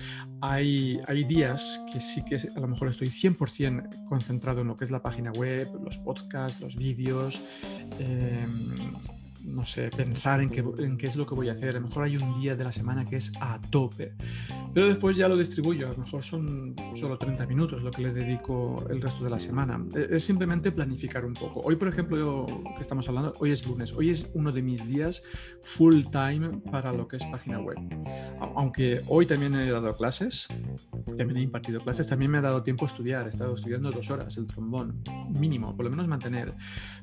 hay, 0.40 0.98
hay 1.06 1.24
días 1.24 1.84
que 1.92 2.00
sí 2.00 2.24
que 2.24 2.36
a 2.36 2.60
lo 2.60 2.68
mejor 2.68 2.88
estoy 2.88 3.08
100% 3.08 4.04
concentrado 4.06 4.60
en 4.60 4.68
lo 4.68 4.76
que 4.76 4.84
es 4.84 4.90
la 4.90 5.02
página 5.02 5.23
web, 5.32 5.68
los 5.82 5.98
podcasts, 5.98 6.60
los 6.60 6.76
vídeos, 6.76 7.40
em, 7.98 8.94
no 9.44 9.64
sé, 9.64 9.90
pensar 9.90 10.40
en 10.40 10.48
qué, 10.48 10.64
en 10.78 10.96
qué 10.96 11.06
es 11.06 11.16
lo 11.16 11.26
que 11.26 11.34
voy 11.34 11.48
a 11.48 11.52
hacer. 11.52 11.70
A 11.70 11.80
lo 11.80 11.86
mejor 11.86 12.04
hay 12.04 12.16
un 12.16 12.40
día 12.40 12.56
de 12.56 12.64
la 12.64 12.72
semana 12.72 13.04
que 13.04 13.16
es 13.16 13.32
a 13.40 13.60
tope, 13.70 14.14
pero 14.72 14.88
después 14.88 15.16
ya 15.16 15.28
lo 15.28 15.36
distribuyo. 15.36 15.88
A 15.88 15.92
lo 15.92 15.98
mejor 15.98 16.22
son 16.22 16.74
solo 16.94 17.18
30 17.18 17.46
minutos 17.46 17.82
lo 17.82 17.90
que 17.90 18.02
le 18.02 18.12
dedico 18.12 18.84
el 18.88 19.02
resto 19.02 19.24
de 19.24 19.30
la 19.30 19.38
semana. 19.38 19.84
E, 19.94 20.16
es 20.16 20.24
simplemente 20.24 20.72
planificar 20.72 21.24
un 21.24 21.34
poco. 21.34 21.60
Hoy, 21.60 21.76
por 21.76 21.88
ejemplo, 21.88 22.16
yo, 22.16 22.46
que 22.74 22.80
estamos 22.80 23.08
hablando, 23.08 23.34
hoy 23.38 23.50
es 23.52 23.66
lunes. 23.66 23.92
Hoy 23.92 24.10
es 24.10 24.30
uno 24.34 24.50
de 24.50 24.62
mis 24.62 24.86
días 24.88 25.22
full 25.60 26.02
time 26.10 26.60
para 26.70 26.92
lo 26.92 27.06
que 27.06 27.16
es 27.16 27.24
página 27.24 27.60
web. 27.60 27.76
Aunque 28.56 29.02
hoy 29.08 29.26
también 29.26 29.54
he 29.54 29.70
dado 29.70 29.94
clases, 29.94 30.48
también 31.16 31.36
he 31.36 31.42
impartido 31.42 31.80
clases, 31.80 32.06
también 32.06 32.30
me 32.30 32.38
ha 32.38 32.42
dado 32.42 32.62
tiempo 32.62 32.86
a 32.86 32.88
estudiar. 32.88 33.26
He 33.26 33.30
estado 33.30 33.54
estudiando 33.54 33.90
dos 33.90 34.10
horas 34.10 34.36
el 34.38 34.46
trombón, 34.46 35.02
mínimo, 35.38 35.76
por 35.76 35.84
lo 35.84 35.90
menos 35.90 36.08
mantener. 36.08 36.54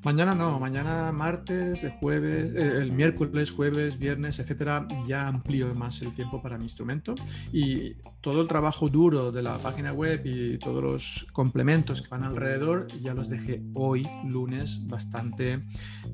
Mañana 0.04 0.34
no, 0.34 0.60
mañana 0.60 1.12
martes, 1.12 1.88
jueves 2.00 2.31
eh, 2.32 2.80
el 2.82 2.92
miércoles, 2.92 3.52
jueves, 3.52 3.98
viernes, 3.98 4.40
etcétera, 4.40 4.88
ya 5.08 5.28
amplío 5.28 5.74
más 5.76 6.02
el 6.02 6.14
tiempo 6.14 6.42
para 6.42 6.58
mi 6.58 6.64
instrumento 6.64 7.16
y 7.52 7.96
todo 8.22 8.42
el 8.42 8.48
trabajo 8.48 8.90
duro 8.90 9.32
de 9.32 9.42
la 9.42 9.58
página 9.58 9.94
web 9.94 10.22
y 10.26 10.58
todos 10.58 10.84
los 10.84 11.28
complementos 11.34 12.02
que 12.02 12.10
van 12.10 12.24
alrededor 12.24 12.88
ya 13.02 13.14
los 13.14 13.30
dejé 13.30 13.62
hoy, 13.74 14.08
lunes, 14.26 14.88
bastante 14.88 15.62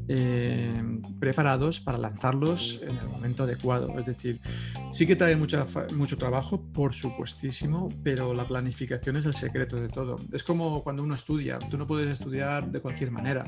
eh, 0.08 1.00
preparados 1.20 1.80
para 1.80 1.98
lanzarlos 1.98 2.82
en 2.84 2.98
el 2.98 3.08
momento 3.08 3.44
adecuado. 3.44 3.98
Es 4.00 4.06
decir, 4.06 4.40
sí 4.90 5.06
que 5.06 5.16
trae 5.16 5.36
mucho, 5.36 5.66
mucho 5.96 6.18
trabajo, 6.18 6.62
por 6.74 6.94
supuestísimo, 6.94 7.90
pero 8.04 8.34
la 8.34 8.46
planificación 8.46 9.18
es 9.18 9.26
el 9.26 9.34
secreto 9.34 9.78
de 9.78 9.90
todo. 9.90 10.16
Es 10.32 10.44
como 10.44 10.84
cuando 10.84 11.04
uno 11.04 11.16
estudia, 11.16 11.60
tú 11.60 11.78
no 11.78 11.86
puedes 11.86 12.10
estudiar 12.10 12.72
de 12.72 12.80
cualquier 12.80 13.12
manera. 13.12 13.44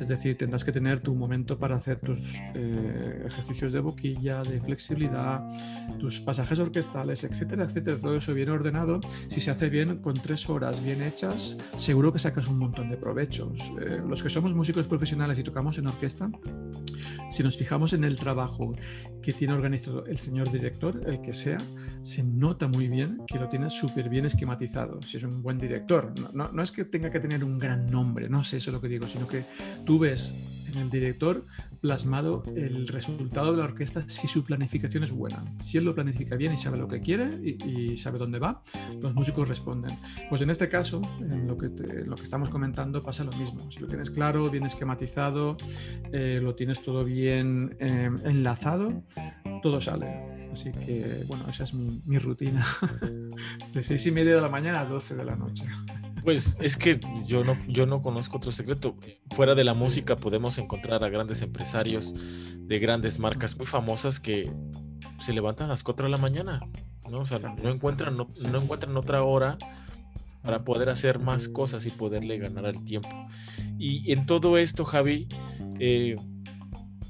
Es 0.00 0.08
decir, 0.08 0.36
tendrás 0.36 0.64
que 0.64 0.72
tener 0.72 1.00
tu 1.00 1.14
momento 1.14 1.58
para 1.58 1.76
hacer 1.76 1.98
tus 2.06 2.36
eh, 2.54 3.24
ejercicios 3.26 3.72
de 3.72 3.80
boquilla, 3.80 4.42
de 4.42 4.60
flexibilidad, 4.60 5.42
tus 5.98 6.20
pasajes 6.20 6.58
orquestales, 6.60 7.24
etcétera, 7.24 7.64
etcétera. 7.64 7.98
Todo 8.00 8.16
eso 8.16 8.32
bien 8.32 8.48
ordenado. 8.50 9.00
Si 9.28 9.40
se 9.40 9.50
hace 9.50 9.68
bien, 9.68 9.98
con 9.98 10.14
tres 10.14 10.48
horas 10.48 10.82
bien 10.82 11.02
hechas, 11.02 11.58
seguro 11.76 12.12
que 12.12 12.18
sacas 12.18 12.46
un 12.46 12.58
montón 12.58 12.88
de 12.90 12.96
provechos. 12.96 13.72
Eh, 13.80 14.00
los 14.06 14.22
que 14.22 14.30
somos 14.30 14.54
músicos 14.54 14.86
profesionales 14.86 15.38
y 15.38 15.42
tocamos 15.42 15.78
en 15.78 15.88
orquesta, 15.88 16.30
si 17.30 17.42
nos 17.42 17.56
fijamos 17.56 17.92
en 17.92 18.04
el 18.04 18.18
trabajo 18.18 18.72
que 19.22 19.32
tiene 19.32 19.54
organizado 19.54 20.06
el 20.06 20.18
señor 20.18 20.50
director, 20.50 21.00
el 21.06 21.20
que 21.20 21.32
sea, 21.32 21.58
se 22.02 22.22
nota 22.22 22.68
muy 22.68 22.88
bien 22.88 23.22
que 23.26 23.38
lo 23.38 23.48
tiene 23.48 23.70
súper 23.70 24.08
bien 24.08 24.26
esquematizado. 24.26 25.02
Si 25.02 25.16
es 25.16 25.24
un 25.24 25.42
buen 25.42 25.58
director, 25.58 26.12
no, 26.20 26.30
no, 26.32 26.52
no 26.52 26.62
es 26.62 26.72
que 26.72 26.84
tenga 26.84 27.10
que 27.10 27.20
tener 27.20 27.44
un 27.44 27.58
gran 27.58 27.86
nombre, 27.90 28.28
no 28.28 28.44
sé 28.44 28.58
eso 28.58 28.70
es 28.70 28.74
lo 28.74 28.80
que 28.80 28.88
digo, 28.88 29.06
sino 29.06 29.26
que 29.26 29.44
tú 29.84 29.98
ves 29.98 30.36
en 30.72 30.78
el 30.78 30.90
director 30.90 31.44
plasmado 31.80 32.42
el 32.54 32.88
resultado 32.88 33.52
de 33.52 33.58
la 33.58 33.64
orquesta 33.64 34.00
si 34.00 34.26
su 34.26 34.44
planificación 34.44 35.04
es 35.04 35.12
buena. 35.12 35.44
Si 35.60 35.78
él 35.78 35.84
lo 35.84 35.94
planifica 35.94 36.36
bien 36.36 36.52
y 36.52 36.58
sabe 36.58 36.78
lo 36.78 36.88
que 36.88 37.00
quiere 37.00 37.28
y, 37.44 37.96
sabe 37.96 38.18
dónde 38.18 38.38
va, 38.38 38.62
los 39.00 39.14
músicos 39.14 39.48
responden. 39.48 39.98
Pues 40.28 40.42
en 40.42 40.50
este 40.50 40.68
caso, 40.68 41.00
en 41.20 41.46
lo 41.46 41.56
que, 41.56 41.68
lo 42.04 42.16
que 42.16 42.22
estamos 42.22 42.50
comentando, 42.50 43.02
pasa 43.02 43.24
lo 43.24 43.32
mismo. 43.32 43.70
Si 43.70 43.80
lo 43.80 43.86
tienes 43.86 44.10
claro, 44.10 44.50
bien 44.50 44.64
esquematizado, 44.64 45.56
eh, 46.12 46.40
lo 46.42 46.54
tienes 46.54 46.82
todo 46.82 47.04
bien 47.04 47.15
eh, 47.24 48.10
enlazado, 48.24 49.02
todo 49.62 49.80
sale. 49.80 50.48
Así 50.52 50.72
que, 50.72 51.24
bueno, 51.26 51.44
esa 51.48 51.64
es 51.64 51.74
mi, 51.74 52.00
mi 52.04 52.18
rutina. 52.18 52.66
de 53.72 53.82
seis 53.82 54.06
y 54.06 54.10
media 54.10 54.36
de 54.36 54.40
la 54.40 54.48
mañana 54.48 54.80
a 54.80 54.86
12 54.86 55.16
de 55.16 55.24
la 55.24 55.36
noche. 55.36 55.64
Pues 56.26 56.56
es 56.60 56.76
que 56.76 56.98
yo 57.24 57.44
no, 57.44 57.56
yo 57.68 57.86
no 57.86 58.02
conozco 58.02 58.38
otro 58.38 58.50
secreto. 58.50 58.96
Fuera 59.30 59.54
de 59.54 59.62
la 59.62 59.74
música 59.74 60.16
podemos 60.16 60.58
encontrar 60.58 61.04
a 61.04 61.08
grandes 61.08 61.40
empresarios 61.40 62.16
de 62.58 62.78
grandes 62.80 63.20
marcas 63.20 63.56
muy 63.56 63.66
famosas 63.66 64.18
que 64.18 64.52
se 65.20 65.32
levantan 65.32 65.66
a 65.66 65.68
las 65.70 65.84
4 65.84 66.06
de 66.06 66.10
la 66.10 66.16
mañana, 66.18 66.60
¿no? 67.08 67.20
O 67.20 67.24
sea, 67.24 67.38
no 67.38 67.70
encuentran, 67.70 68.16
no, 68.16 68.28
encuentran 68.58 68.96
otra 68.96 69.22
hora 69.22 69.56
para 70.42 70.64
poder 70.64 70.88
hacer 70.88 71.20
más 71.20 71.48
cosas 71.48 71.86
y 71.86 71.90
poderle 71.90 72.38
ganar 72.38 72.66
al 72.66 72.82
tiempo. 72.82 73.08
Y 73.78 74.10
en 74.10 74.26
todo 74.26 74.58
esto, 74.58 74.84
Javi, 74.84 75.28
eh, 75.78 76.16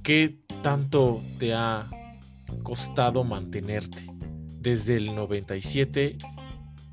¿qué 0.07 0.39
tanto 0.63 1.21
te 1.37 1.53
ha 1.53 1.91
costado 2.63 3.25
mantenerte? 3.25 4.07
Desde 4.61 4.99
el 4.99 5.17
97 5.17 6.17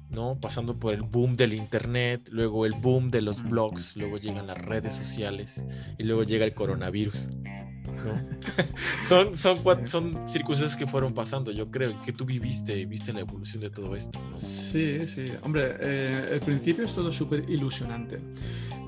¿no? 0.09 0.39
Pasando 0.39 0.79
por 0.79 0.95
el 0.95 1.03
boom 1.03 1.35
del 1.35 1.53
internet, 1.53 2.27
luego 2.31 2.65
el 2.65 2.73
boom 2.73 3.11
de 3.11 3.21
los 3.21 3.43
blogs, 3.43 3.95
luego 3.97 4.17
llegan 4.17 4.47
las 4.47 4.57
redes 4.57 4.95
sociales 4.95 5.63
y 5.99 6.03
luego 6.03 6.23
llega 6.23 6.45
el 6.45 6.55
coronavirus. 6.55 7.29
son, 9.03 9.35
son, 9.37 9.87
son 9.87 10.27
circunstancias 10.27 10.77
que 10.77 10.87
fueron 10.87 11.13
pasando, 11.13 11.51
yo 11.51 11.69
creo, 11.69 11.95
que 11.97 12.11
tú 12.11 12.25
viviste, 12.25 12.85
viste 12.85 13.13
la 13.13 13.21
evolución 13.21 13.61
de 13.61 13.69
todo 13.69 13.95
esto. 13.95 14.19
Sí, 14.31 15.07
sí, 15.07 15.31
hombre, 15.41 15.75
eh, 15.79 16.29
el 16.33 16.39
principio 16.41 16.85
es 16.85 16.93
todo 16.93 17.11
súper 17.11 17.49
ilusionante. 17.49 18.19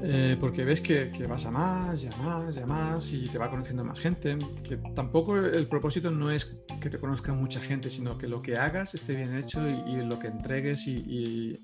Eh, 0.03 0.37
porque 0.39 0.63
ves 0.63 0.81
que, 0.81 1.09
vas 1.27 1.45
a 1.45 1.51
más, 1.51 2.01
ya 2.01 2.15
más, 2.17 2.55
ya 2.55 2.65
más 2.65 3.11
y 3.13 3.27
te 3.27 3.37
va 3.37 3.49
conociendo 3.49 3.83
más 3.83 3.99
gente. 3.99 4.37
Que 4.63 4.77
tampoco 4.93 5.37
el 5.37 5.67
propósito 5.67 6.11
no 6.11 6.29
es 6.29 6.61
que 6.79 6.89
te 6.89 6.99
conozca 6.99 7.33
mucha 7.33 7.59
gente, 7.59 7.89
sino 7.89 8.17
que 8.17 8.27
lo 8.27 8.41
que 8.41 8.57
hagas 8.57 8.93
esté 8.93 9.15
bien 9.15 9.35
hecho 9.35 9.67
y, 9.67 9.95
lo 10.05 10.19
que 10.19 10.27
entregues 10.27 10.87
y, 10.87 11.59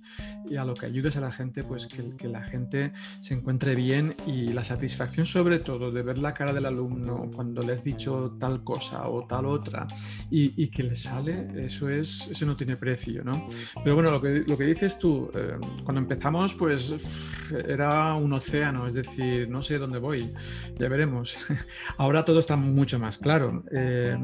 a 0.58 0.65
lo 0.65 0.74
que 0.74 0.86
ayudes 0.86 1.17
a 1.17 1.22
la 1.22 1.31
gente, 1.31 1.63
pues 1.63 1.88
que, 1.88 2.15
que, 2.15 2.27
la 2.27 2.43
gente 2.43 2.93
se 3.20 3.34
encuentre 3.34 3.75
bien 3.75 4.15
y 4.25 4.53
la 4.53 4.63
satisfacción 4.63 5.25
sobre 5.25 5.60
todo 5.60 5.91
de 5.91 6.01
ver 6.01 6.17
la 6.17 6.34
cara 6.34 6.53
del 6.53 6.65
alumno 6.65 7.29
cuando 7.41 7.63
le 7.63 7.74
has 7.74 7.83
dicho 7.83 8.38
tal 8.39 8.63
cosa 8.63 9.10
o 9.10 9.25
tal 9.25 9.48
otra 9.48 9.88
y, 10.29 10.67
que 10.67 10.83
le 10.83 10.95
sale, 10.95 11.48
eso, 11.57 11.89
es, 11.89 12.29
eso 12.29 12.45
no 12.45 12.55
tiene 12.55 12.77
precio, 12.77 13.24
¿no? 13.24 13.48
Pero 13.83 13.95
bueno, 13.95 14.12
lo 14.12 14.21
que, 14.21 14.43
lo 14.45 14.55
que 14.55 14.65
dices 14.65 15.00
tú, 15.00 15.27
eh, 15.33 15.57
cuando 15.83 16.01
empezamos 16.01 16.53
pues 16.53 16.93
era 17.67 18.13
un 18.13 18.31
océano, 18.31 18.86
es 18.86 18.93
decir, 18.93 19.50
no 19.50 19.63
sé 19.63 19.79
dónde 19.79 19.98
voy, 19.98 20.31
ya 20.77 20.88
veremos. 20.88 21.36
Ahora 21.98 22.24
todo 22.24 22.39
está 22.39 22.55
mucho 22.55 23.00
más 23.00 23.17
claro. 23.17 23.63
Eh, 23.71 24.15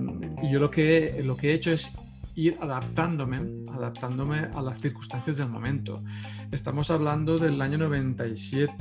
y 0.43 0.51
yo 0.51 0.59
lo 0.59 0.69
que, 0.69 1.24
lo 1.25 1.36
que 1.36 1.50
he 1.50 1.53
hecho 1.55 1.71
es 1.71 1.97
ir 2.38 2.56
adaptándome, 2.62 3.41
adaptándome 3.74 4.48
a 4.53 4.62
las 4.62 4.79
circunstancias 4.79 5.38
del 5.38 5.50
momento. 5.50 6.03
Estamos 6.51 6.91
hablando 6.91 7.39
del 7.39 7.60
año 7.60 7.79
97, 7.79 8.75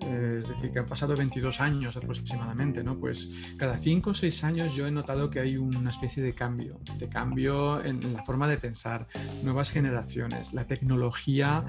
eh, 0.00 0.36
es 0.38 0.48
decir, 0.48 0.72
que 0.72 0.78
han 0.78 0.86
pasado 0.86 1.14
22 1.14 1.60
años 1.60 1.98
aproximadamente, 1.98 2.82
¿no? 2.82 2.98
Pues 2.98 3.30
cada 3.58 3.76
5 3.76 4.10
o 4.10 4.14
6 4.14 4.44
años 4.44 4.74
yo 4.74 4.86
he 4.86 4.90
notado 4.90 5.28
que 5.28 5.40
hay 5.40 5.58
una 5.58 5.90
especie 5.90 6.22
de 6.22 6.32
cambio, 6.32 6.80
de 6.98 7.08
cambio 7.10 7.84
en 7.84 8.14
la 8.14 8.22
forma 8.22 8.48
de 8.48 8.56
pensar, 8.56 9.06
nuevas 9.42 9.70
generaciones, 9.70 10.54
la 10.54 10.66
tecnología 10.66 11.64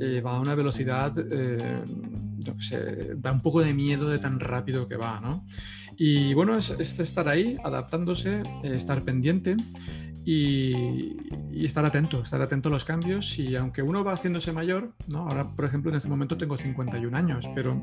eh, 0.00 0.20
va 0.20 0.36
a 0.36 0.40
una 0.40 0.56
velocidad, 0.56 1.14
eh, 1.30 1.84
da 3.16 3.30
un 3.30 3.42
poco 3.42 3.60
de 3.60 3.72
miedo 3.74 4.08
de 4.08 4.18
tan 4.18 4.40
rápido 4.40 4.88
que 4.88 4.96
va, 4.96 5.20
¿no? 5.20 5.46
Y 6.00 6.32
bueno, 6.32 6.56
es, 6.56 6.70
estar 6.70 7.28
ahí, 7.28 7.56
adaptándose, 7.64 8.40
eh, 8.62 8.76
estar 8.76 9.02
pendiente 9.02 9.56
y, 10.30 11.64
estar 11.64 11.86
atento, 11.86 12.22
estar 12.22 12.42
atento 12.42 12.68
a 12.68 12.72
los 12.72 12.84
cambios. 12.84 13.38
Y 13.38 13.56
aunque 13.56 13.80
uno 13.80 14.04
va 14.04 14.12
haciéndose 14.12 14.52
mayor, 14.52 14.92
¿no? 15.06 15.20
ahora 15.20 15.54
por 15.56 15.64
ejemplo 15.64 15.90
en 15.90 15.96
este 15.96 16.10
momento 16.10 16.36
tengo 16.36 16.58
51 16.58 17.16
años, 17.16 17.48
pero 17.54 17.82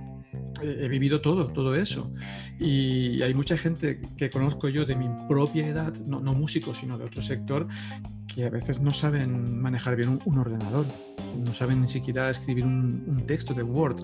he 0.61 0.87
vivido 0.87 1.21
todo, 1.21 1.47
todo 1.47 1.73
eso. 1.73 2.13
Y 2.59 3.21
hay 3.23 3.33
mucha 3.33 3.57
gente 3.57 3.99
que 4.15 4.29
conozco 4.29 4.69
yo 4.69 4.85
de 4.85 4.95
mi 4.95 5.07
propia 5.27 5.67
edad, 5.67 5.95
no, 6.05 6.19
no 6.19 6.33
músicos, 6.33 6.77
sino 6.77 6.99
de 6.99 7.05
otro 7.05 7.23
sector, 7.23 7.67
que 8.35 8.45
a 8.45 8.49
veces 8.49 8.81
no 8.81 8.91
saben 8.91 9.61
manejar 9.61 9.95
bien 9.95 10.19
un, 10.25 10.37
ordenador, 10.37 10.85
no 11.37 11.53
saben 11.53 11.81
ni 11.81 11.87
siquiera 11.87 12.29
escribir 12.29 12.65
un, 12.65 13.23
texto 13.25 13.53
de 13.53 13.63
Word. 13.63 14.03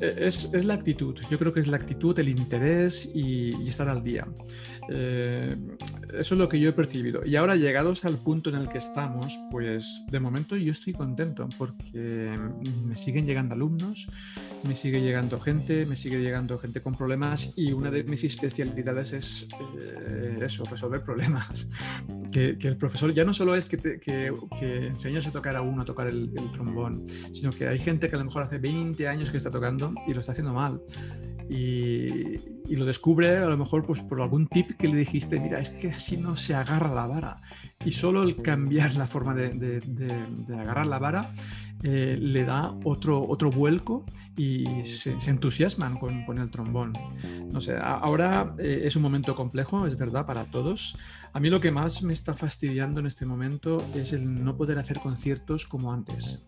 E, 0.00 0.14
es, 0.18 0.54
es, 0.54 0.64
la 0.64 0.74
actitud, 0.74 1.18
yo 1.28 1.38
creo 1.38 1.52
que 1.52 1.60
es 1.60 1.66
la 1.66 1.76
actitud, 1.76 2.18
el 2.18 2.28
interés 2.28 3.10
y, 3.14 3.52
estar 3.68 3.88
al 3.88 4.02
día. 4.02 4.26
Eh, 4.88 5.56
eso 6.18 6.34
es 6.34 6.38
lo 6.38 6.48
que 6.48 6.60
yo 6.60 6.68
he 6.68 6.72
percibido. 6.72 7.24
Y 7.24 7.36
ahora 7.36 7.56
al 7.82 8.16
punto 8.18 8.48
en 8.48 8.54
el 8.54 8.68
que 8.68 8.78
estamos, 8.78 9.36
pues 9.50 10.06
de 10.08 10.20
momento 10.20 10.56
yo 10.56 10.70
estoy 10.70 10.92
contento 10.92 11.48
porque 11.58 12.38
me 12.84 12.94
siguen 12.94 13.26
llegando 13.26 13.56
alumnos, 13.56 14.08
me 14.62 14.76
sigue 14.76 15.00
llegando 15.00 15.40
gente, 15.40 15.84
me 15.84 15.96
sigue 15.96 16.20
llegando 16.20 16.60
gente 16.60 16.80
con 16.80 16.94
problemas 16.94 17.54
y 17.56 17.72
una 17.72 17.90
de 17.90 18.04
mis 18.04 18.22
especialidades 18.22 19.12
es 19.12 19.48
eh, 19.80 20.38
eso, 20.40 20.64
resolver 20.64 21.02
problemas. 21.02 21.68
Que, 22.30 22.56
que, 22.56 22.68
el 22.68 22.76
profesor 22.76 23.12
ya 23.12 23.24
no 23.24 23.34
solo 23.34 23.56
es 23.56 23.64
que, 23.64 23.76
que, 23.76 24.32
que 24.58 24.86
enseñas 24.86 25.26
a 25.26 25.32
tocar 25.32 25.56
a 25.56 25.60
uno 25.60 25.82
a 25.82 25.84
tocar 25.84 26.06
el, 26.06 26.32
el, 26.36 26.52
trombón, 26.52 27.04
sino 27.32 27.50
que 27.50 27.66
hay 27.66 27.80
gente 27.80 28.08
que 28.08 28.14
a 28.14 28.18
lo 28.18 28.24
mejor 28.24 28.44
hace 28.44 28.58
20 28.58 29.08
años 29.08 29.30
que 29.30 29.38
está 29.38 29.50
tocando 29.50 29.92
y 30.06 30.14
lo 30.14 30.20
está 30.20 30.32
haciendo 30.32 30.54
mal. 30.54 30.80
Y, 31.48 32.36
y, 32.68 32.76
lo 32.76 32.84
descubre 32.84 33.38
a 33.38 33.46
lo 33.46 33.56
mejor 33.56 33.84
pues, 33.84 34.00
por 34.00 34.20
algún 34.20 34.46
tip 34.46 34.72
que 34.78 34.88
le 34.88 34.96
dijiste, 34.96 35.38
mira, 35.40 35.60
es 35.60 35.70
que 35.70 35.90
así 35.90 36.16
no 36.16 36.36
se 36.36 36.54
agarra 36.54 36.92
la 36.94 37.06
vara. 37.06 37.40
Y 37.84 37.92
solo 37.92 38.22
el 38.22 38.40
cambiar 38.42 38.94
la 38.94 39.06
forma 39.06 39.34
de, 39.34 39.50
de, 39.50 39.80
de 39.80 40.54
agarrar 40.54 40.86
la 40.86 40.98
vara 40.98 41.32
eh, 41.84 42.16
le 42.20 42.44
da 42.44 42.72
otro, 42.84 43.26
otro 43.28 43.50
vuelco 43.50 44.04
y 44.36 44.84
se, 44.84 45.16
entusiasman 45.28 45.98
con, 45.98 46.24
con, 46.24 46.38
el 46.38 46.48
trombón. 46.48 46.92
No 47.52 47.60
sé, 47.60 47.76
ahora 47.76 48.54
eh, 48.58 48.82
es 48.84 48.94
un 48.94 49.02
momento 49.02 49.34
complejo, 49.34 49.84
es 49.84 49.98
verdad, 49.98 50.24
para 50.24 50.44
todos. 50.44 50.96
A 51.34 51.40
mí 51.40 51.48
lo 51.48 51.60
que 51.60 51.70
más 51.70 52.02
me 52.02 52.12
está 52.12 52.34
fastidiando 52.34 53.00
en 53.00 53.06
este 53.06 53.24
momento 53.24 53.82
es 53.94 54.12
el 54.12 54.44
no 54.44 54.54
poder 54.54 54.78
hacer 54.78 55.00
conciertos 55.00 55.66
como 55.66 55.90
antes, 55.90 56.44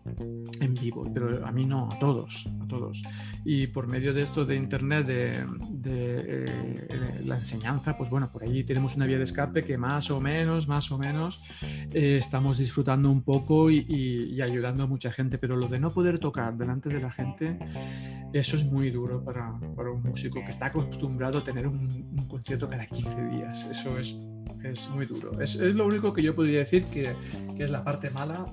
en 0.61 0.75
vivo, 0.75 1.09
pero 1.11 1.45
a 1.45 1.51
mí 1.51 1.65
no, 1.65 1.89
a 1.91 1.97
todos, 1.97 2.47
a 2.61 2.67
todos. 2.67 3.01
Y 3.43 3.67
por 3.67 3.87
medio 3.87 4.13
de 4.13 4.21
esto 4.21 4.45
de 4.45 4.55
Internet, 4.55 5.07
de, 5.07 5.47
de 5.85 6.45
eh, 6.45 7.21
la 7.25 7.35
enseñanza, 7.35 7.97
pues 7.97 8.09
bueno, 8.09 8.31
por 8.31 8.43
ahí 8.43 8.63
tenemos 8.63 8.95
una 8.95 9.05
vía 9.05 9.17
de 9.17 9.23
escape 9.23 9.63
que 9.63 9.77
más 9.77 10.11
o 10.11 10.19
menos, 10.19 10.67
más 10.67 10.91
o 10.91 10.97
menos, 10.97 11.41
estamos 11.93 12.57
disfrutando 12.57 13.09
un 13.09 13.21
poco 13.21 13.69
y, 13.71 14.41
ayudando 14.41 14.83
a 14.83 14.87
mucha 14.87 15.11
gente 15.11 15.37
pero 15.37 15.55
lo 15.55 15.67
de 15.67 15.79
no 15.79 15.91
poder 15.91 16.19
tocar 16.19 16.57
delante 16.57 16.89
de 16.89 16.99
la 16.99 17.11
gente, 17.11 17.57
eso 18.33 18.57
es 18.57 18.65
muy 18.65 18.89
duro 18.89 19.23
para, 19.23 19.51
un 19.51 20.03
músico 20.03 20.43
que 20.43 20.51
está 20.51 20.67
acostumbrado 20.67 21.39
a 21.39 21.43
tener 21.43 21.67
un, 21.67 22.15
concierto 22.27 22.67
cada 22.67 22.85
15 22.85 23.27
días. 23.29 23.65
Eso 23.69 23.97
es, 23.97 24.17
es 24.63 24.89
muy 24.89 25.05
duro. 25.05 25.39
Es, 25.39 25.57
lo 25.57 25.85
único 25.85 26.13
que 26.13 26.21
yo 26.21 26.35
podría 26.35 26.59
decir 26.59 26.85
que, 26.85 27.15
es 27.57 27.71
la 27.71 27.83
parte 27.83 28.09
mala 28.09 28.45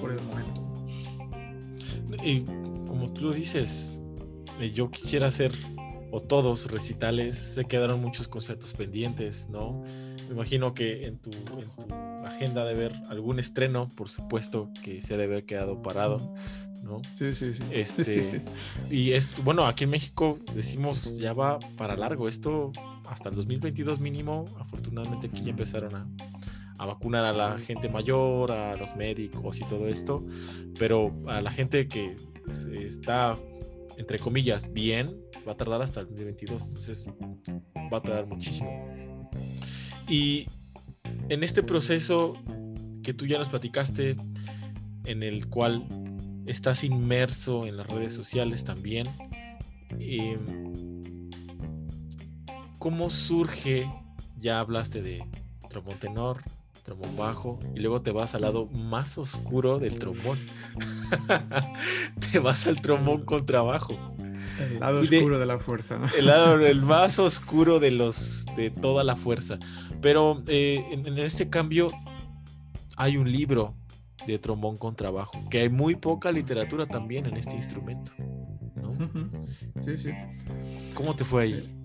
por, 0.00 0.12
el 0.12 0.22
momento. 0.22 0.86
Y 2.22 2.42
como 2.86 3.10
tú 3.12 3.26
lo 3.26 3.32
dices, 3.32 4.02
eh, 4.60 4.70
yo 4.72 4.90
quisiera 4.90 5.28
hacer, 5.28 5.52
o 6.12 6.20
todos 6.20 6.70
recitales, 6.70 7.34
se 7.36 7.64
quedaron 7.64 8.00
muchos 8.00 8.28
conciertos 8.28 8.74
pendientes, 8.74 9.48
¿no? 9.48 9.82
Me 10.28 10.34
imagino 10.34 10.74
que 10.74 11.06
en 11.06 11.18
tu, 11.18 11.30
en 11.30 11.88
tu 11.88 11.94
agenda 12.26 12.66
de 12.66 12.74
ver 12.74 12.92
algún 13.08 13.38
estreno, 13.38 13.88
por 13.96 14.10
supuesto 14.10 14.70
que 14.82 15.00
se 15.00 15.16
debe 15.16 15.32
haber 15.32 15.46
quedado 15.46 15.80
parado, 15.80 16.34
¿no? 16.82 17.00
Sí, 17.14 17.34
sí, 17.34 17.54
sí. 17.54 17.62
Este, 17.70 18.42
y 18.90 19.12
esto, 19.12 19.42
bueno, 19.42 19.64
aquí 19.64 19.84
en 19.84 19.90
México 19.90 20.38
decimos 20.54 21.16
ya 21.16 21.32
va 21.32 21.58
para 21.78 21.96
largo, 21.96 22.28
esto 22.28 22.72
hasta 23.08 23.30
el 23.30 23.34
2022 23.34 23.98
mínimo, 23.98 24.44
afortunadamente 24.60 25.28
aquí 25.28 25.42
ya 25.44 25.50
empezaron 25.50 25.94
a, 25.94 26.06
a 26.76 26.84
vacunar 26.84 27.24
a 27.24 27.32
la 27.32 27.56
gente 27.56 27.88
mayor, 27.88 28.52
a 28.52 28.76
los 28.76 28.94
médicos 28.96 29.62
y 29.62 29.64
todo 29.64 29.88
esto, 29.88 30.22
pero 30.78 31.10
a 31.26 31.40
la 31.40 31.50
gente 31.50 31.88
que 31.88 32.16
está, 32.72 33.38
entre 34.02 34.18
comillas, 34.18 34.72
bien, 34.72 35.16
va 35.46 35.52
a 35.52 35.56
tardar 35.56 35.80
hasta 35.80 36.00
el 36.00 36.06
2022, 36.08 36.64
entonces 36.64 37.06
va 37.92 37.98
a 37.98 38.02
tardar 38.02 38.26
muchísimo. 38.26 39.30
Y 40.08 40.46
en 41.28 41.42
este 41.42 41.62
proceso 41.62 42.34
que 43.02 43.14
tú 43.14 43.26
ya 43.26 43.38
nos 43.38 43.48
platicaste, 43.48 44.16
en 45.04 45.22
el 45.22 45.48
cual 45.48 45.86
estás 46.46 46.84
inmerso 46.84 47.66
en 47.66 47.76
las 47.76 47.86
redes 47.86 48.12
sociales 48.12 48.64
también, 48.64 49.06
em, 49.98 51.30
¿cómo 52.78 53.08
surge? 53.08 53.88
Ya 54.38 54.58
hablaste 54.58 55.00
de 55.00 55.24
trombón 55.68 55.98
tenor, 56.00 56.42
trombón 56.82 57.16
bajo, 57.16 57.58
y 57.74 57.80
luego 57.80 58.02
te 58.02 58.10
vas 58.10 58.34
al 58.34 58.42
lado 58.42 58.66
más 58.66 59.18
oscuro 59.18 59.78
del 59.78 59.98
trombón. 59.98 60.38
te 62.32 62.38
vas 62.38 62.66
al 62.66 62.80
trombón 62.80 63.24
contrabajo. 63.24 63.96
El 64.58 64.80
lado 64.80 65.00
oscuro 65.00 65.38
de, 65.38 65.46
la 65.46 65.58
fuerza, 65.58 65.98
El 66.16 66.26
lado 66.26 66.58
el 66.60 66.82
más 66.82 67.18
oscuro 67.18 67.80
de 67.80 67.90
los 67.90 68.46
de 68.56 68.70
toda 68.70 69.04
la 69.04 69.16
fuerza. 69.16 69.58
Pero 70.00 70.42
eh, 70.46 70.84
en, 70.90 71.18
este 71.18 71.48
cambio 71.48 71.90
hay 72.96 73.16
un 73.16 73.30
libro 73.30 73.74
de 74.26 74.38
trombón 74.38 74.76
con 74.76 74.94
trabajo, 74.94 75.38
que 75.50 75.60
hay 75.60 75.68
muy 75.68 75.96
poca 75.96 76.30
literatura 76.30 76.86
también 76.86 77.26
en 77.26 77.36
este 77.36 77.54
instrumento. 77.54 78.12
Sí, 79.80 79.98
sí. 79.98 80.10
¿Cómo 80.94 81.16
te 81.16 81.24
fue 81.24 81.42
ahí? 81.42 81.81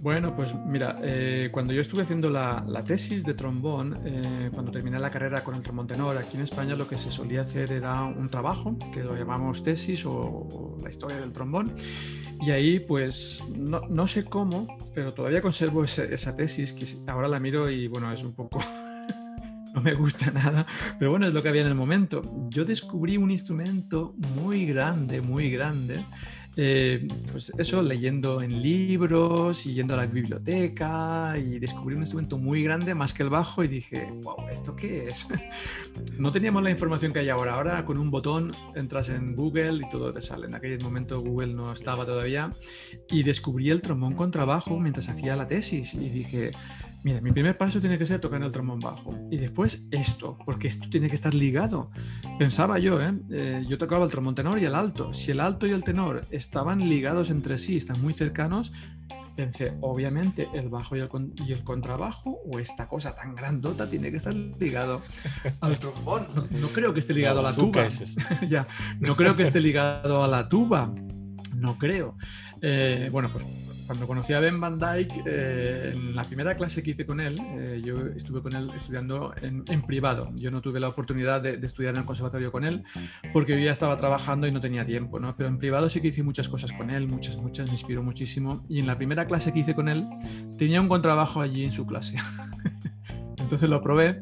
Bueno, 0.00 0.34
pues 0.34 0.54
mira, 0.54 0.96
eh, 1.02 1.50
cuando 1.52 1.72
yo 1.72 1.82
estuve 1.82 2.02
haciendo 2.02 2.30
la, 2.30 2.64
tesis 2.86 3.24
de 3.24 3.34
trombón, 3.34 3.98
eh, 4.04 4.50
cuando 4.52 4.72
terminé 4.72 4.98
la 4.98 5.10
carrera 5.10 5.44
con 5.44 5.54
el 5.54 5.62
trombón 5.62 5.86
tenor, 5.86 6.16
aquí 6.16 6.36
en 6.36 6.44
España 6.44 6.74
lo 6.74 6.88
que 6.88 6.96
se 6.96 7.10
solía 7.10 7.42
hacer 7.42 7.72
era 7.72 8.04
un 8.04 8.30
trabajo, 8.30 8.76
que 8.92 9.02
lo 9.02 9.14
llamamos 9.14 9.62
tesis 9.62 10.06
o, 10.06 10.78
la 10.82 10.88
historia 10.88 11.18
del 11.18 11.32
trombón, 11.32 11.74
y 12.40 12.50
ahí 12.50 12.80
pues 12.80 13.44
no, 13.54 13.80
no 13.90 14.06
sé 14.06 14.24
cómo, 14.24 14.66
pero 14.94 15.12
todavía 15.12 15.42
conservo 15.42 15.84
esa 15.84 16.36
tesis, 16.36 16.72
que 16.72 16.86
ahora 17.06 17.28
la 17.28 17.38
miro 17.38 17.70
y 17.70 17.86
bueno, 17.88 18.10
es 18.12 18.22
un 18.22 18.32
poco... 18.32 18.60
no 19.74 19.80
me 19.80 19.94
gusta 19.94 20.30
nada, 20.30 20.66
pero 20.98 21.10
bueno, 21.10 21.26
es 21.26 21.32
lo 21.32 21.42
que 21.42 21.48
había 21.48 21.62
en 21.62 21.68
el 21.68 21.74
momento. 21.74 22.22
Yo 22.48 22.64
descubrí 22.64 23.16
un 23.16 23.30
instrumento 23.30 24.14
muy 24.34 24.66
grande, 24.66 25.20
muy 25.20 25.50
grande, 25.50 26.04
eh, 26.56 27.06
pues 27.30 27.52
eso, 27.58 27.80
leyendo 27.82 28.42
en 28.42 28.60
libros 28.60 29.66
y 29.66 29.74
yendo 29.74 29.94
a 29.94 29.98
la 29.98 30.06
biblioteca 30.06 31.34
y 31.38 31.58
descubrí 31.58 31.94
un 31.94 32.02
instrumento 32.02 32.38
muy 32.38 32.62
grande, 32.62 32.94
más 32.94 33.12
que 33.12 33.22
el 33.22 33.30
bajo, 33.30 33.62
y 33.62 33.68
dije, 33.68 34.12
wow, 34.22 34.48
¿esto 34.50 34.74
qué 34.74 35.06
es? 35.06 35.28
no 36.18 36.32
teníamos 36.32 36.62
la 36.62 36.70
información 36.70 37.12
que 37.12 37.20
hay 37.20 37.28
ahora. 37.28 37.54
Ahora 37.54 37.84
con 37.84 37.98
un 37.98 38.10
botón 38.10 38.52
entras 38.74 39.08
en 39.10 39.36
Google 39.36 39.86
y 39.86 39.88
todo 39.88 40.12
te 40.12 40.20
sale. 40.20 40.46
En 40.46 40.54
aquel 40.54 40.82
momento 40.82 41.20
Google 41.20 41.54
no 41.54 41.72
estaba 41.72 42.04
todavía 42.04 42.50
y 43.10 43.22
descubrí 43.22 43.70
el 43.70 43.80
trombón 43.80 44.14
con 44.14 44.30
trabajo 44.30 44.78
mientras 44.78 45.08
hacía 45.08 45.36
la 45.36 45.46
tesis 45.46 45.94
y 45.94 46.08
dije, 46.08 46.50
Mira, 47.02 47.20
mi 47.20 47.32
primer 47.32 47.56
paso 47.56 47.80
tiene 47.80 47.96
que 47.96 48.04
ser 48.04 48.20
tocar 48.20 48.42
el 48.42 48.52
trombón 48.52 48.78
bajo. 48.78 49.16
Y 49.30 49.38
después 49.38 49.86
esto, 49.90 50.36
porque 50.44 50.68
esto 50.68 50.88
tiene 50.90 51.08
que 51.08 51.14
estar 51.14 51.32
ligado. 51.32 51.90
Pensaba 52.38 52.78
yo, 52.78 53.00
¿eh? 53.00 53.14
¿eh? 53.30 53.64
yo 53.66 53.78
tocaba 53.78 54.04
el 54.04 54.10
trombón 54.10 54.34
tenor 54.34 54.58
y 54.58 54.66
el 54.66 54.74
alto. 54.74 55.14
Si 55.14 55.30
el 55.30 55.40
alto 55.40 55.66
y 55.66 55.70
el 55.70 55.82
tenor 55.82 56.22
estaban 56.30 56.80
ligados 56.80 57.30
entre 57.30 57.56
sí, 57.56 57.76
están 57.76 58.00
muy 58.02 58.12
cercanos, 58.12 58.72
pensé, 59.34 59.72
obviamente 59.80 60.48
el 60.52 60.68
bajo 60.68 60.96
y 60.96 61.00
el, 61.00 61.08
y 61.46 61.52
el 61.52 61.64
contrabajo 61.64 62.40
o 62.44 62.58
esta 62.58 62.86
cosa 62.86 63.14
tan 63.14 63.34
grandota 63.34 63.88
tiene 63.88 64.10
que 64.10 64.18
estar 64.18 64.34
ligado 64.34 65.00
al 65.60 65.78
trombón. 65.78 66.26
No, 66.50 66.68
creo 66.68 66.92
que 66.92 67.00
esté 67.00 67.14
ligado 67.14 67.40
a 67.40 67.44
la 67.44 67.54
tuba. 67.54 67.88
ya, 68.48 68.66
no 68.98 69.16
creo 69.16 69.34
que 69.34 69.44
esté 69.44 69.60
ligado 69.60 70.22
a 70.22 70.28
la 70.28 70.48
tuba. 70.48 70.92
No 71.56 71.78
creo. 71.78 72.16
Eh, 72.60 73.08
bueno, 73.10 73.30
pues 73.30 73.44
cuando 73.90 74.06
conocí 74.06 74.32
a 74.34 74.38
Ben 74.38 74.60
Van 74.60 74.78
Dyke, 74.78 75.24
eh, 75.26 75.90
en 75.92 76.14
la 76.14 76.22
primera 76.22 76.54
clase 76.54 76.80
que 76.80 76.92
hice 76.92 77.04
con 77.04 77.18
él, 77.18 77.36
eh, 77.58 77.82
yo 77.84 78.06
estuve 78.14 78.40
con 78.40 78.54
él 78.54 78.70
estudiando 78.72 79.34
en, 79.42 79.82
privado. 79.82 80.30
Yo 80.36 80.52
no 80.52 80.60
tuve 80.60 80.78
la 80.78 80.86
oportunidad 80.86 81.40
de, 81.42 81.54
estudiar 81.66 81.94
en 81.94 82.02
el 82.02 82.06
conservatorio 82.06 82.52
con 82.52 82.64
él 82.64 82.84
porque 83.32 83.58
yo 83.58 83.64
ya 83.64 83.72
estaba 83.72 83.96
trabajando 83.96 84.46
y 84.46 84.52
no 84.52 84.60
tenía 84.60 84.86
tiempo, 84.86 85.18
¿no? 85.18 85.34
Pero 85.36 85.48
en 85.48 85.58
privado 85.58 85.88
sí 85.88 86.00
que 86.00 86.06
hice 86.06 86.22
muchas 86.22 86.48
cosas 86.48 86.72
con 86.72 86.88
él, 86.88 87.08
muchas, 87.08 87.36
muchas, 87.36 87.66
me 87.66 87.72
inspiró 87.72 88.04
muchísimo. 88.04 88.64
Y 88.68 88.78
en 88.78 88.86
la 88.86 88.96
primera 88.96 89.26
clase 89.26 89.52
que 89.52 89.58
hice 89.58 89.74
con 89.74 89.88
él, 89.88 90.06
tenía 90.56 90.80
un 90.80 90.86
contrabajo 90.86 91.40
allí 91.40 91.64
en 91.64 91.72
su 91.72 91.84
clase. 91.84 92.16
Entonces 93.38 93.68
lo 93.68 93.82
probé 93.82 94.20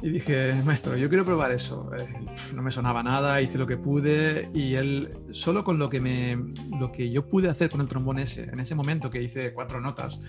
y 0.00 0.10
dije, 0.10 0.54
maestro, 0.64 0.96
yo 0.96 1.08
quiero 1.08 1.24
probar 1.24 1.52
eso. 1.52 1.90
Eh, 1.96 2.08
no 2.54 2.62
me 2.62 2.70
sonaba 2.70 3.02
nada, 3.02 3.40
hice 3.42 3.58
lo 3.58 3.66
que 3.66 3.76
pude 3.76 4.50
y 4.54 4.74
él, 4.74 5.10
solo 5.30 5.64
con 5.64 5.78
lo 5.78 5.88
que, 5.88 6.00
me, 6.00 6.36
lo 6.78 6.92
que 6.92 7.10
yo 7.10 7.28
pude 7.28 7.48
hacer 7.48 7.70
con 7.70 7.80
el 7.80 7.88
trombón 7.88 8.18
ese, 8.18 8.44
en 8.44 8.60
ese 8.60 8.74
momento 8.74 9.10
que 9.10 9.22
hice 9.22 9.52
cuatro 9.52 9.80
notas, 9.80 10.20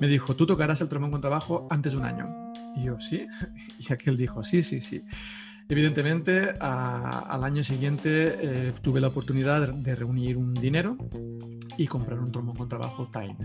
me 0.00 0.06
dijo, 0.06 0.34
tú 0.34 0.46
tocarás 0.46 0.80
el 0.80 0.88
trombón 0.88 1.10
con 1.10 1.20
trabajo 1.20 1.66
antes 1.70 1.92
de 1.92 1.98
un 1.98 2.04
año. 2.04 2.52
Y 2.76 2.84
yo, 2.84 2.98
sí. 2.98 3.26
Y 3.78 3.92
aquel 3.92 4.16
dijo, 4.16 4.42
sí, 4.42 4.62
sí, 4.62 4.80
sí. 4.80 5.04
Evidentemente, 5.68 6.50
al 6.60 7.44
año 7.44 7.62
siguiente 7.62 8.36
eh, 8.40 8.72
tuve 8.82 9.00
la 9.00 9.08
oportunidad 9.08 9.68
de 9.68 9.94
reunir 9.94 10.36
un 10.36 10.52
dinero 10.52 10.96
y 11.76 11.86
comprar 11.86 12.18
un 12.18 12.30
trombón 12.30 12.56
con 12.56 12.68
trabajo 12.68 13.08
Time. 13.10 13.36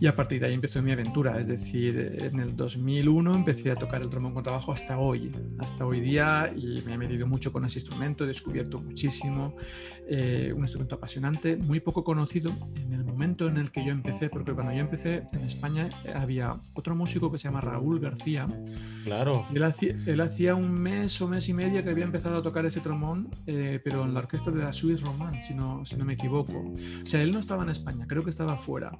Y 0.00 0.06
a 0.06 0.16
partir 0.16 0.40
de 0.40 0.48
ahí 0.48 0.54
empezó 0.54 0.82
mi 0.82 0.92
aventura, 0.92 1.38
es 1.38 1.48
decir, 1.48 2.18
en 2.20 2.40
el 2.40 2.56
2001 2.56 3.34
empecé 3.34 3.70
a 3.70 3.74
tocar 3.74 4.02
el 4.02 4.10
trombón 4.10 4.34
con 4.34 4.42
trabajo 4.42 4.72
hasta 4.72 4.98
hoy, 4.98 5.30
hasta 5.58 5.86
hoy 5.86 6.00
día, 6.00 6.52
y 6.54 6.82
me 6.82 6.94
he 6.94 6.98
metido 6.98 7.26
mucho 7.26 7.52
con 7.52 7.64
ese 7.64 7.78
instrumento, 7.78 8.24
he 8.24 8.26
descubierto 8.26 8.80
muchísimo, 8.80 9.56
eh, 10.06 10.52
un 10.54 10.60
instrumento 10.60 10.96
apasionante, 10.96 11.56
muy 11.56 11.80
poco 11.80 12.04
conocido 12.04 12.52
en 12.76 12.92
el 12.92 13.04
momento 13.04 13.48
en 13.48 13.56
el 13.56 13.70
que 13.70 13.84
yo 13.84 13.92
empecé, 13.92 14.28
porque 14.28 14.52
cuando 14.52 14.72
yo 14.72 14.80
empecé 14.80 15.22
en 15.32 15.40
España 15.40 15.88
había 16.14 16.60
otro 16.74 16.94
músico 16.94 17.32
que 17.32 17.38
se 17.38 17.48
llama 17.48 17.60
Raúl 17.60 18.00
García. 18.00 18.46
Claro. 19.04 19.46
Él 19.54 19.62
hacía, 19.62 19.96
él 20.06 20.20
hacía 20.20 20.54
un 20.54 20.72
mes 20.72 21.20
o 21.22 21.28
mes 21.28 21.48
y 21.48 21.54
medio 21.54 21.82
que 21.82 21.90
había 21.90 22.04
empezado 22.04 22.38
a 22.38 22.42
tocar 22.42 22.66
ese 22.66 22.80
trombón, 22.80 23.30
eh, 23.46 23.80
pero 23.82 24.04
en 24.04 24.12
la 24.12 24.20
orquesta 24.20 24.50
de 24.50 24.62
la 24.62 24.72
Swiss 24.72 25.00
Romance, 25.00 25.48
si 25.48 25.54
no, 25.54 25.84
si 25.84 25.96
no 25.96 26.04
me 26.04 26.14
equivoco. 26.14 26.52
O 26.52 27.06
sea, 27.06 27.22
él 27.22 27.32
no 27.32 27.38
estaba 27.38 27.62
en 27.62 27.70
España, 27.70 28.06
creo 28.06 28.24
que 28.24 28.30
estaba 28.30 28.58
fuera. 28.58 28.98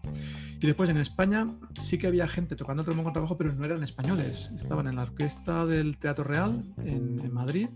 Y 0.60 0.66
después 0.66 0.83
en 0.88 0.98
España 0.98 1.46
sí 1.78 1.98
que 1.98 2.06
había 2.06 2.26
gente 2.28 2.56
tocando 2.56 2.82
el 2.82 2.86
trombón 2.86 3.04
con 3.04 3.12
trabajo, 3.12 3.36
pero 3.36 3.52
no 3.52 3.64
eran 3.64 3.82
españoles. 3.82 4.52
Estaban 4.54 4.86
en 4.86 4.96
la 4.96 5.02
orquesta 5.02 5.66
del 5.66 5.98
Teatro 5.98 6.24
Real 6.24 6.62
en, 6.78 7.32
Madrid 7.32 7.68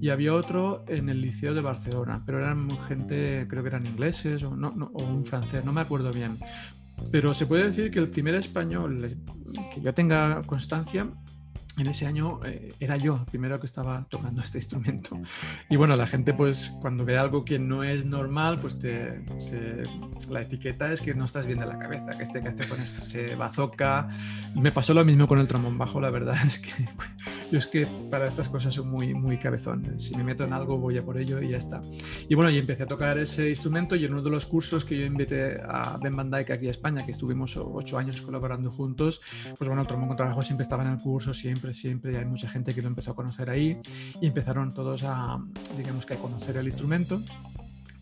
y 0.00 0.08
había 0.08 0.34
otro 0.34 0.84
en 0.88 1.08
el 1.08 1.20
Liceo 1.20 1.54
de 1.54 1.60
Barcelona, 1.60 2.22
pero 2.26 2.38
eran 2.38 2.68
gente, 2.88 3.46
creo 3.48 3.62
que 3.62 3.68
eran 3.68 3.86
ingleses 3.86 4.42
o, 4.42 4.56
no, 4.56 4.68
o 4.92 5.04
un 5.04 5.24
francés, 5.24 5.64
no 5.64 5.72
me 5.72 5.80
acuerdo 5.80 6.12
bien. 6.12 6.38
Pero 7.10 7.34
se 7.34 7.46
puede 7.46 7.68
decir 7.68 7.90
que 7.90 7.98
el 7.98 8.08
primer 8.08 8.34
español 8.34 9.08
que 9.72 9.80
yo 9.80 9.94
tenga 9.94 10.42
constancia 10.42 11.08
en 11.76 11.86
ese 11.88 12.06
año 12.06 12.40
eh, 12.44 12.72
era 12.80 12.96
yo 12.96 13.16
el 13.16 13.24
primero 13.24 13.58
que 13.58 13.66
estaba 13.66 14.06
tocando 14.08 14.42
este 14.42 14.58
instrumento. 14.58 15.18
Y 15.68 15.76
bueno, 15.76 15.96
la 15.96 16.06
gente 16.06 16.34
pues 16.34 16.78
cuando 16.80 17.04
ve 17.04 17.18
algo 17.18 17.44
que 17.44 17.58
no 17.58 17.82
es 17.82 18.04
normal, 18.04 18.58
pues 18.60 18.78
te, 18.78 19.24
la 20.30 20.42
etiqueta 20.42 20.92
es 20.92 21.00
que 21.00 21.14
no 21.14 21.24
estás 21.24 21.46
bien 21.46 21.58
de 21.58 21.66
la 21.66 21.78
cabeza, 21.78 22.16
que 22.16 22.22
este 22.22 22.40
que 22.40 22.48
hace 22.48 22.68
con 22.68 22.80
este 22.80 23.34
bazooka. 23.34 24.08
Me 24.54 24.72
pasó 24.72 24.94
lo 24.94 25.04
mismo 25.04 25.26
con 25.26 25.38
el 25.40 25.48
trombón 25.48 25.78
bajo, 25.78 26.00
la 26.00 26.10
verdad 26.10 26.36
es 26.46 26.58
que 26.58 26.70
yo 27.50 27.58
es 27.58 27.66
que 27.66 27.86
para 28.10 28.26
estas 28.26 28.48
cosas 28.48 28.74
soy 28.74 28.84
muy, 28.84 29.14
muy 29.14 29.38
cabezón. 29.38 29.98
Si 29.98 30.16
me 30.16 30.24
meto 30.24 30.44
en 30.44 30.52
algo 30.52 30.78
voy 30.78 30.98
a 30.98 31.04
por 31.04 31.18
ello 31.18 31.40
y 31.42 31.50
ya 31.50 31.56
está. 31.56 31.82
Y 32.28 32.34
bueno, 32.34 32.50
y 32.50 32.58
empecé 32.58 32.84
a 32.84 32.86
tocar 32.86 33.18
ese 33.18 33.48
instrumento 33.48 33.96
y 33.96 34.04
en 34.04 34.12
uno 34.12 34.22
de 34.22 34.30
los 34.30 34.46
cursos 34.46 34.84
que 34.84 34.98
yo 34.98 35.06
invité 35.06 35.60
a 35.62 35.98
Ben 36.02 36.16
Van 36.16 36.30
Dyke 36.30 36.52
aquí 36.52 36.66
a 36.68 36.70
España, 36.70 37.04
que 37.04 37.12
estuvimos 37.12 37.56
ocho 37.56 37.98
años 37.98 38.20
colaborando 38.22 38.70
juntos, 38.70 39.20
pues 39.56 39.68
bueno, 39.68 39.82
el 39.82 39.88
trombón 39.88 40.08
con 40.08 40.16
trabajo 40.16 40.42
siempre 40.42 40.62
estaba 40.62 40.84
en 40.84 40.90
el 40.90 40.98
curso, 40.98 41.34
siempre 41.34 41.63
siempre, 41.72 42.18
hay 42.18 42.24
mucha 42.24 42.48
gente 42.48 42.74
que 42.74 42.82
lo 42.82 42.88
empezó 42.88 43.12
a 43.12 43.14
conocer 43.14 43.48
ahí 43.50 43.78
y 44.20 44.26
empezaron 44.26 44.72
todos 44.72 45.04
a, 45.04 45.38
digamos 45.76 46.04
que 46.04 46.14
a 46.14 46.16
conocer 46.16 46.56
el 46.56 46.66
instrumento 46.66 47.22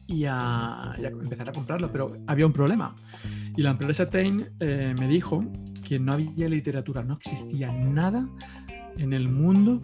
y 0.07 0.25
a, 0.27 0.93
empezar 0.99 1.49
a 1.49 1.53
comprarlo, 1.53 1.91
pero 1.93 2.11
había 2.27 2.47
un 2.47 2.53
problema. 2.53 2.95
Y 3.57 3.63
la 3.63 3.71
empresa 3.71 4.11
Tain 4.11 4.47
eh, 4.61 4.95
me 4.99 5.09
dijo 5.09 5.45
que 5.87 5.99
no 5.99 6.15
había 6.15 6.49
literatura, 6.49 7.03
no 7.03 7.15
existía 7.15 7.71
nada 7.73 8.29
en 8.99 9.13
el 9.13 9.29
mundo 9.29 9.81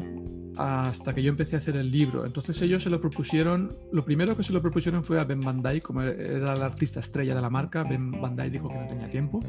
hasta 0.56 1.14
que 1.14 1.22
yo 1.22 1.30
empecé 1.30 1.56
a 1.56 1.58
hacer 1.58 1.76
el 1.76 1.90
libro. 1.90 2.26
Entonces 2.26 2.60
ellos 2.62 2.82
se 2.82 2.90
lo 2.90 3.00
propusieron, 3.00 3.72
lo 3.92 4.04
primero 4.04 4.36
que 4.36 4.42
se 4.42 4.52
lo 4.52 4.60
propusieron 4.60 5.04
fue 5.04 5.20
a 5.20 5.24
Ben 5.24 5.40
Dyke, 5.40 5.82
como 5.82 6.02
era 6.02 6.54
el 6.54 6.62
artista 6.62 7.00
estrella 7.00 7.34
de 7.34 7.40
la 7.40 7.50
marca, 7.50 7.84
Ben 7.84 8.10
Dyke 8.10 8.50
dijo 8.50 8.68
que 8.68 8.74
no 8.74 8.86
tenía 8.86 9.08
tiempo. 9.08 9.40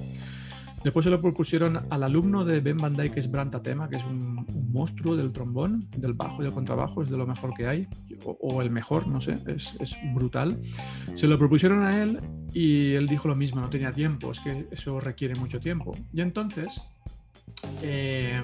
Después 0.84 1.04
se 1.04 1.10
lo 1.10 1.22
propusieron 1.22 1.82
al 1.90 2.04
alumno 2.04 2.46
de 2.46 2.62
Ben 2.62 2.78
Van 2.78 2.96
Dyke, 2.96 3.16
que 3.16 3.20
es 3.20 3.30
Branta 3.30 3.62
Tema, 3.62 3.90
que 3.90 3.98
es 3.98 4.06
un, 4.06 4.46
monstruo 4.72 5.16
del 5.16 5.32
trombón, 5.32 5.90
del 5.98 6.14
bajo 6.14 6.42
y 6.42 6.46
del 6.46 6.54
contrabajo, 6.54 7.02
es 7.02 7.10
de 7.10 7.18
lo 7.18 7.26
mejor 7.26 7.54
que 7.54 7.68
hay, 7.68 7.88
o, 8.24 8.62
el 8.62 8.70
mejor, 8.70 9.08
no 9.08 9.20
sé, 9.20 9.36
es, 9.48 9.78
brutal. 10.14 10.62
Se 11.16 11.28
lo 11.28 11.38
propusieron 11.38 11.84
a 11.84 12.02
él 12.02 12.20
y 12.54 12.94
él 12.94 13.08
dijo 13.08 13.28
lo 13.28 13.36
mismo, 13.36 13.62
no 13.62 13.70
tenía 13.70 13.92
tiempo, 13.92 14.32
es 14.32 14.40
que 14.40 14.68
eso 14.72 15.00
requiere 15.00 15.36
mucho 15.36 15.60
tiempo. 15.60 15.98
Y 16.14 16.22
entonces 16.22 16.82
eh, 17.82 18.42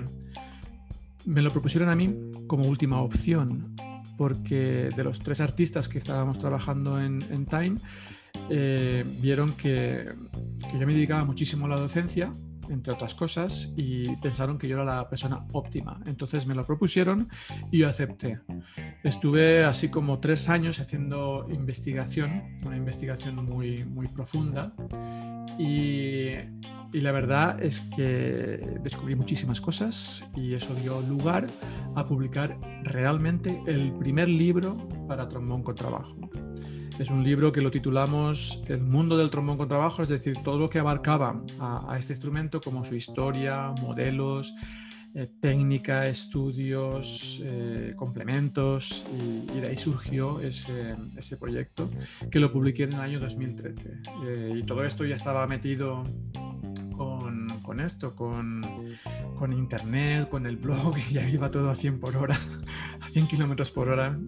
me 1.26 1.42
lo 1.42 1.52
propusieron 1.52 1.90
a 1.90 1.96
mí 1.96 2.14
como 2.48 2.66
última 2.66 3.00
opción, 3.02 3.76
porque 4.18 4.90
de 4.96 5.04
los 5.04 5.20
tres 5.20 5.42
artistas 5.42 5.88
que 5.88 6.00
estábamos 6.00 6.40
trabajando 6.40 7.00
en 7.00 7.46
Time, 7.46 7.78
eh, 8.50 9.04
vieron 9.20 9.54
que, 9.54 10.06
yo 10.74 10.88
me 10.88 10.94
dedicaba 10.94 11.26
muchísimo 11.26 11.66
a 11.66 11.70
la 11.70 11.80
docencia, 11.80 12.32
entre 12.70 12.94
otras 12.94 13.14
cosas, 13.14 13.74
y 13.78 14.16
pensaron 14.18 14.58
que 14.58 14.68
yo 14.68 14.76
era 14.76 14.86
la 14.86 15.10
persona 15.10 15.46
óptima. 15.54 16.00
Entonces 16.06 16.48
me 16.48 16.56
lo 16.56 16.66
propusieron 16.66 17.30
y 17.72 17.80
yo 17.80 17.90
acepté. 17.90 18.40
Estuve 19.04 19.64
así 19.64 19.90
como 19.90 20.20
tres 20.20 20.50
años 20.50 20.80
haciendo 20.80 21.48
investigación, 21.52 22.60
una 22.66 22.78
investigación 22.78 23.36
muy, 23.46 23.84
muy 23.86 24.08
profunda, 24.08 24.74
y, 25.58 26.32
y 26.92 27.02
la 27.02 27.12
verdad 27.12 27.62
es 27.62 27.82
que 27.82 28.80
descubrí 28.82 29.16
muchísimas 29.16 29.62
cosas 29.62 30.26
y 30.36 30.54
eso 30.54 30.74
dio 30.76 31.02
lugar 31.02 31.48
a 31.96 32.04
publicar 32.06 32.58
realmente 32.84 33.62
el 33.68 33.94
primer 33.94 34.28
libro 34.28 34.78
para 35.08 35.28
trombón 35.28 35.64
con 35.64 35.76
trabajo. 35.76 36.30
Es 36.98 37.10
un 37.10 37.26
libro 37.26 37.52
que 37.52 37.60
lo 37.60 37.72
titulamos 37.72 38.64
El 38.68 38.82
mundo 38.82 39.18
del 39.18 39.30
trombón 39.30 39.58
con 39.58 39.68
trabajo, 39.68 40.02
es 40.02 40.08
decir, 40.08 40.38
todo 40.44 40.58
lo 40.58 40.70
que 40.70 40.80
abarcaba 40.80 41.42
a, 41.60 41.98
este 42.00 42.14
instrumento, 42.14 42.62
como 42.62 42.86
su 42.86 42.96
historia, 42.96 43.74
modelos, 43.82 44.56
eh, 45.14 45.28
técnica, 45.42 46.08
estudios, 46.08 47.42
eh, 47.44 47.94
complementos, 47.98 49.06
y, 49.14 49.60
de 49.60 49.68
ahí 49.68 49.78
surgió 49.78 50.40
ese, 50.40 50.96
ese, 51.18 51.36
proyecto 51.36 51.90
que 52.32 52.40
lo 52.40 52.52
publiqué 52.54 52.84
en 52.84 52.94
el 52.94 53.02
año 53.02 53.20
2013. 53.20 54.02
Eh, 54.28 54.54
y 54.56 54.64
todo 54.64 54.86
esto 54.86 55.04
ya 55.04 55.16
estaba 55.16 55.46
metido 55.48 56.06
con, 56.96 57.80
esto, 57.80 58.16
con, 58.16 58.64
internet, 59.52 60.30
con 60.30 60.46
el 60.46 60.58
blog, 60.58 60.96
y 61.10 61.14
ya 61.14 61.28
iba 61.28 61.52
todo 61.52 61.70
a 61.70 61.76
100 61.76 62.00
por 62.00 62.16
hora, 62.16 62.40
100 63.16 63.28
kilómetros 63.28 63.72
por 63.72 63.88
hora. 63.88 64.20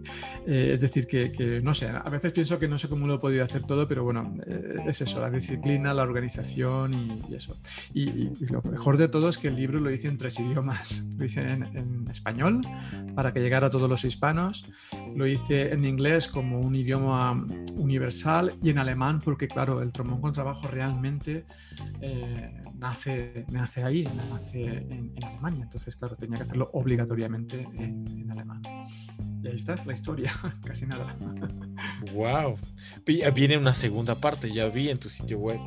Eh, 0.45 0.69
es 0.71 0.79
decir, 0.79 1.07
que, 1.07 1.29
que, 1.29 1.59
no 1.61 1.73
sé, 1.73 1.89
a 1.89 2.09
veces 2.09 2.31
pienso 2.31 2.57
que 2.57 2.69
no 2.69 2.77
sé 2.77 2.87
cómo 2.87 3.05
lo 3.05 3.15
he 3.15 3.19
podido 3.19 3.43
hacer 3.43 3.63
todo, 3.63 3.85
pero 3.85 4.05
bueno, 4.05 4.33
eh, 4.47 4.77
es 4.87 5.01
eso, 5.01 5.19
la 5.19 5.29
disciplina, 5.29 5.93
la 5.93 6.03
organización 6.03 6.93
y, 6.93 7.35
eso. 7.35 7.59
Y, 7.93 8.29
lo 8.45 8.61
mejor 8.61 8.95
de 8.95 9.09
todo 9.09 9.27
es 9.27 9.37
que 9.37 9.49
el 9.49 9.57
libro 9.57 9.81
lo 9.81 9.91
hice 9.91 10.07
en 10.07 10.17
tres 10.17 10.39
idiomas. 10.39 11.05
Lo 11.17 11.25
hice 11.25 11.41
en, 11.41 11.63
en 11.75 12.07
español 12.09 12.61
para 13.13 13.33
que 13.33 13.41
llegara 13.41 13.67
a 13.67 13.69
todos 13.69 13.89
los 13.89 14.05
hispanos, 14.05 14.71
lo 15.17 15.27
hice 15.27 15.73
en 15.73 15.83
inglés 15.83 16.29
como 16.29 16.61
un 16.61 16.73
idioma 16.73 17.45
universal 17.75 18.55
y 18.61 18.69
en 18.69 18.77
alemán 18.77 19.19
porque, 19.19 19.47
claro, 19.47 19.81
el 19.81 19.91
trombón 19.91 20.21
con 20.21 20.31
trabajo 20.31 20.67
realmente 20.67 21.45
eh, 22.01 22.61
nace, 22.75 23.45
nace 23.51 23.83
ahí, 23.83 24.07
nace 24.29 24.63
en, 24.63 25.13
Alemania. 25.23 25.63
Entonces, 25.63 25.95
claro, 25.95 26.15
tenía 26.15 26.37
que 26.37 26.43
hacerlo 26.43 26.69
obligatoriamente 26.73 27.67
en, 27.73 28.29
alemán. 28.29 28.61
Y 29.43 29.47
ahí 29.47 29.55
está 29.55 29.75
la 29.85 29.93
historia, 29.93 30.31
casi 30.65 30.85
nada. 30.85 31.15
¡Wow! 32.13 32.55
Viene 33.33 33.57
una 33.57 33.73
segunda 33.73 34.15
parte, 34.15 34.51
ya 34.51 34.67
vi 34.67 34.89
en 34.89 34.99
tu 34.99 35.09
sitio 35.09 35.39
web. 35.39 35.59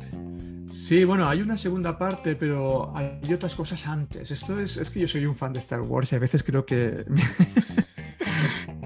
Sí, 0.69 1.03
bueno, 1.03 1.27
hay 1.27 1.41
una 1.41 1.57
segunda 1.57 1.97
parte, 1.97 2.35
pero 2.35 2.95
hay 2.95 3.33
otras 3.33 3.55
cosas 3.55 3.87
antes. 3.87 4.31
Esto 4.31 4.59
es, 4.59 4.77
es 4.77 4.89
que 4.89 5.01
yo 5.01 5.07
soy 5.07 5.25
un 5.25 5.35
fan 5.35 5.51
de 5.51 5.59
Star 5.59 5.81
Wars 5.81 6.11
y 6.13 6.15
a 6.15 6.19
veces 6.19 6.43
creo 6.43 6.65
que 6.65 7.05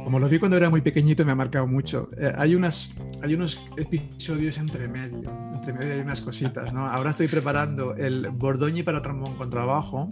como 0.06 0.20
lo 0.20 0.30
vi 0.30 0.38
cuando 0.38 0.56
era 0.56 0.70
muy 0.70 0.82
pequeñito, 0.82 1.26
me 1.26 1.32
ha 1.32 1.36
marcado 1.36 1.66
mucho. 1.66 2.10
Eh, 2.16 2.32
hay, 2.38 2.54
unas, 2.54 2.94
hay 3.24 3.34
unos 3.34 3.60
episodios 3.76 4.60
entre 4.60 4.88
medio, 4.88 5.32
entre 5.68 5.80
medio 5.80 5.94
hay 5.96 6.02
unas 6.02 6.22
cositas, 6.22 6.74
¿no? 6.74 6.86
Ahora 6.86 7.10
estoy 7.10 7.28
preparando 7.28 7.96
el 7.96 8.30
Bordoñi 8.30 8.84
para 8.84 9.02
trombón 9.02 9.36
con 9.36 9.50
trabajo, 9.50 10.10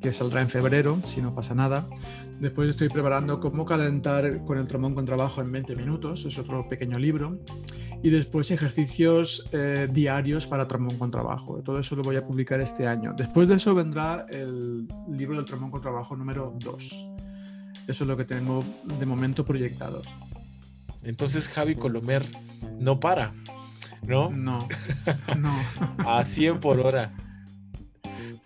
que 0.00 0.12
saldrá 0.12 0.40
en 0.40 0.48
febrero, 0.48 0.98
si 1.04 1.20
no 1.20 1.34
pasa 1.34 1.54
nada. 1.54 1.86
Después 2.40 2.70
estoy 2.70 2.88
preparando 2.88 3.38
cómo 3.38 3.66
calentar 3.66 4.44
con 4.44 4.58
el 4.58 4.66
trombón 4.66 4.94
con 4.94 5.04
trabajo 5.04 5.42
en 5.42 5.52
20 5.52 5.76
minutos, 5.76 6.24
es 6.24 6.38
otro 6.38 6.68
pequeño 6.68 6.98
libro. 6.98 7.38
y 8.04 8.10
después 8.10 8.50
ejercicios 8.50 9.48
eh, 9.52 9.88
diarios 9.92 10.48
para 10.48 10.66
trombón 10.66 10.98
con 10.98 11.12
trabajo. 11.12 11.62
Todo 11.62 11.78
eso 11.78 11.94
lo 11.94 12.02
voy 12.02 12.16
a 12.16 12.26
publicar 12.26 12.60
este 12.60 12.88
año. 12.88 13.14
Después 13.16 13.48
de 13.48 13.54
eso 13.56 13.76
vendrá 13.76 14.26
el 14.30 14.88
libro 15.08 15.36
del 15.36 15.44
trombón 15.44 15.70
con 15.70 15.82
trabajo 15.82 16.16
número 16.16 16.52
2. 16.58 17.10
Eso 17.86 18.04
es 18.04 18.08
lo 18.08 18.16
que 18.16 18.24
tengo 18.24 18.64
de 18.98 19.06
momento 19.06 19.44
proyectado. 19.44 20.02
Entonces 21.04 21.48
Javi 21.48 21.76
Colomer 21.76 22.24
no 22.80 22.98
para, 22.98 23.32
¿no? 24.02 24.30
No, 24.30 24.68
no. 25.38 25.52
A 25.98 26.24
100 26.24 26.60
por 26.60 26.80
hora. 26.80 27.12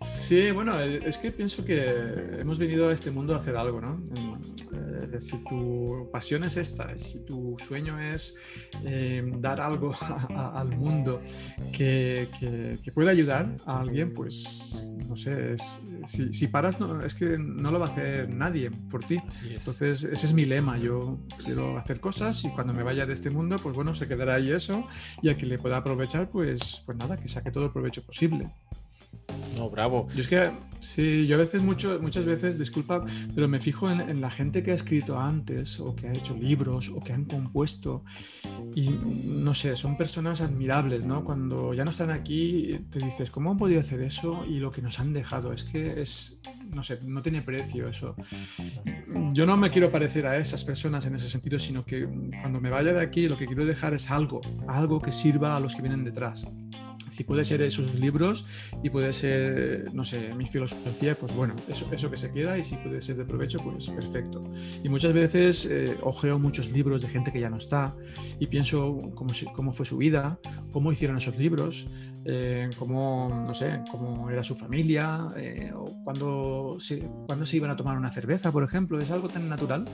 Sí, 0.01 0.51
bueno, 0.51 0.79
es 0.79 1.17
que 1.17 1.33
pienso 1.33 1.65
que 1.65 2.39
hemos 2.39 2.59
venido 2.59 2.91
a 2.91 2.93
este 2.93 3.11
mundo 3.11 3.33
a 3.33 3.39
hacer 3.39 3.57
algo, 3.57 3.81
¿no? 3.81 4.03
Eh, 4.75 5.21
si 5.21 5.43
tu 5.45 6.11
pasión 6.13 6.45
es 6.45 6.59
esta, 6.59 6.99
si 6.99 7.25
tu 7.25 7.57
sueño 7.67 7.99
es 7.99 8.37
eh, 8.85 9.25
dar 9.39 9.59
algo 9.59 9.95
al 10.37 10.77
mundo 10.77 11.23
que, 11.73 12.29
que, 12.39 12.93
pueda 12.93 13.11
ayudar 13.11 13.57
a 13.65 13.81
alguien, 13.81 14.13
pues 14.13 14.93
no 15.09 15.17
sé, 15.17 15.57
si, 16.05 16.47
paras, 16.49 16.79
no, 16.79 17.01
es 17.03 17.15
que 17.15 17.39
no 17.39 17.71
lo 17.71 17.79
va 17.79 17.87
a 17.87 17.89
hacer 17.89 18.29
nadie 18.29 18.71
por 18.71 19.03
ti. 19.03 19.19
Entonces, 19.49 20.05
ese 20.05 20.27
es 20.27 20.33
mi 20.35 20.45
lema. 20.45 20.79
Yo 20.79 21.19
quiero 21.43 21.79
hacer 21.79 22.01
cosas 22.01 22.45
y 22.45 22.51
cuando 22.51 22.75
me 22.75 22.83
vaya 22.83 23.07
de 23.07 23.15
este 23.15 23.31
mundo, 23.31 23.57
pues 23.63 23.75
bueno, 23.75 23.95
se 23.95 24.07
quedará 24.07 24.35
ahí 24.35 24.51
eso 24.51 24.85
y 25.23 25.31
a 25.31 25.37
quien 25.37 25.49
le 25.49 25.59
pueda 25.59 25.79
aprovechar, 25.79 26.29
pues, 26.29 26.83
pues 26.85 26.99
nada, 26.99 27.17
que 27.17 27.29
saque 27.29 27.51
todo 27.51 27.65
el 27.65 27.73
provecho 27.73 28.05
posible. 28.05 28.53
No, 29.57 29.71
bravo. 29.71 30.07
Yo 30.15 30.21
es 30.21 30.29
que, 30.29 30.51
sí, 30.81 31.27
yo 31.27 31.37
a 31.37 31.39
veces, 31.39 31.63
mucho, 31.63 31.99
muchas 32.01 32.25
veces, 32.25 32.59
disculpa, 32.59 33.05
pero 33.35 33.49
me 33.49 33.59
fijo 33.59 33.91
en, 33.91 34.21
la 34.21 34.31
gente 34.31 34.63
que 34.63 34.73
ha 34.73 34.75
escrito 34.75 35.19
antes, 35.19 35.81
o 35.81 35.95
que 35.97 36.09
ha 36.09 36.13
hecho 36.13 36.37
libros, 36.37 36.91
o 36.91 37.01
que 37.01 37.13
han 37.13 37.25
compuesto, 37.25 38.05
y 38.75 38.91
no 38.91 39.55
sé, 39.55 39.75
son 39.77 39.97
personas 39.97 40.41
admirables, 40.41 41.05
¿no? 41.05 41.25
Cuando 41.25 41.73
ya 41.73 41.85
no 41.85 41.91
están 41.91 42.11
aquí, 42.11 42.87
te 42.91 42.99
dices, 42.99 43.31
¿cómo 43.31 43.51
han 43.51 43.57
podido 43.57 43.81
hacer 43.81 44.03
eso? 44.03 44.45
Y 44.47 44.59
lo 44.59 44.71
que 44.71 44.83
nos 44.83 45.01
han 45.01 45.13
dejado, 45.15 45.53
es 45.53 45.65
que 45.65 46.03
es, 46.03 46.41
no 46.75 46.83
sé, 46.83 46.99
no 47.07 47.23
tiene 47.23 47.41
precio 47.41 47.89
eso. 47.89 48.15
Yo 49.33 49.47
no 49.47 49.57
me 49.57 49.71
quiero 49.71 49.91
parecer 49.91 50.27
a 50.27 50.37
esas 50.37 50.65
personas 50.65 51.07
en 51.07 51.15
ese 51.15 51.29
sentido, 51.29 51.59
sino 51.59 51.85
que 51.85 52.07
cuando 52.41 52.61
me 52.61 52.69
vaya 52.69 52.93
de 52.93 53.01
aquí, 53.01 53.29
lo 53.29 53.39
que 53.39 53.47
quiero 53.47 53.65
dejar 53.65 53.95
es 53.95 54.11
algo, 54.11 54.41
algo 54.69 55.01
que 55.01 55.13
sirva 55.13 55.57
a 55.57 55.61
los 55.61 55.75
que 55.75 55.83
vienen 55.83 56.05
detrás 56.05 56.47
si 57.17 57.25
puede 57.25 57.47
ser 57.47 57.63
esos 57.63 57.95
libros 57.95 58.45
y 58.83 58.91
puede 58.91 59.15
ser, 59.15 59.95
no 59.95 60.05
sé, 60.05 60.35
mi 60.35 60.45
filosofía, 60.45 61.19
pues 61.19 61.35
bueno, 61.35 61.57
eso, 61.67 61.89
eso 61.91 62.11
que 62.11 62.19
se 62.19 62.31
queda 62.31 62.59
y 62.59 62.63
si 62.63 62.77
puede 62.77 63.01
ser 63.01 63.17
de 63.17 63.25
provecho, 63.25 63.59
pues 63.61 63.89
perfecto. 63.89 64.43
Y 64.85 64.91
muchas 64.91 65.15
veces 65.15 65.65
eh, 65.65 65.97
ojeo 66.03 66.39
muchos 66.39 66.71
libros 66.71 67.01
de 67.01 67.09
gente 67.09 67.33
que 67.33 67.41
ya 67.41 67.49
no 67.49 67.57
está 67.57 67.97
y 68.39 68.49
pienso 68.49 68.99
cómo, 69.15 69.33
cómo 69.55 69.73
fue 69.73 69.87
su 69.87 69.97
vida, 69.97 70.39
cómo 70.73 70.93
hicieron 70.93 71.17
esos 71.17 71.39
libros, 71.39 71.89
eh, 72.29 72.69
cómo, 72.77 73.29
no 73.47 73.55
sé, 73.55 73.81
cómo 73.91 74.29
era 74.31 74.43
su 74.43 74.57
familia, 74.57 75.29
eh, 75.37 75.73
o 75.75 75.85
cuando 76.03 76.77
se, 76.81 77.09
cuando 77.27 77.47
se 77.47 77.57
iban 77.57 77.71
a 77.71 77.77
tomar 77.77 77.97
una 77.97 78.11
cerveza, 78.11 78.51
por 78.51 78.65
ejemplo. 78.65 78.99
Es 78.99 79.11
algo 79.11 79.29
tan 79.29 79.49
natural 79.49 79.85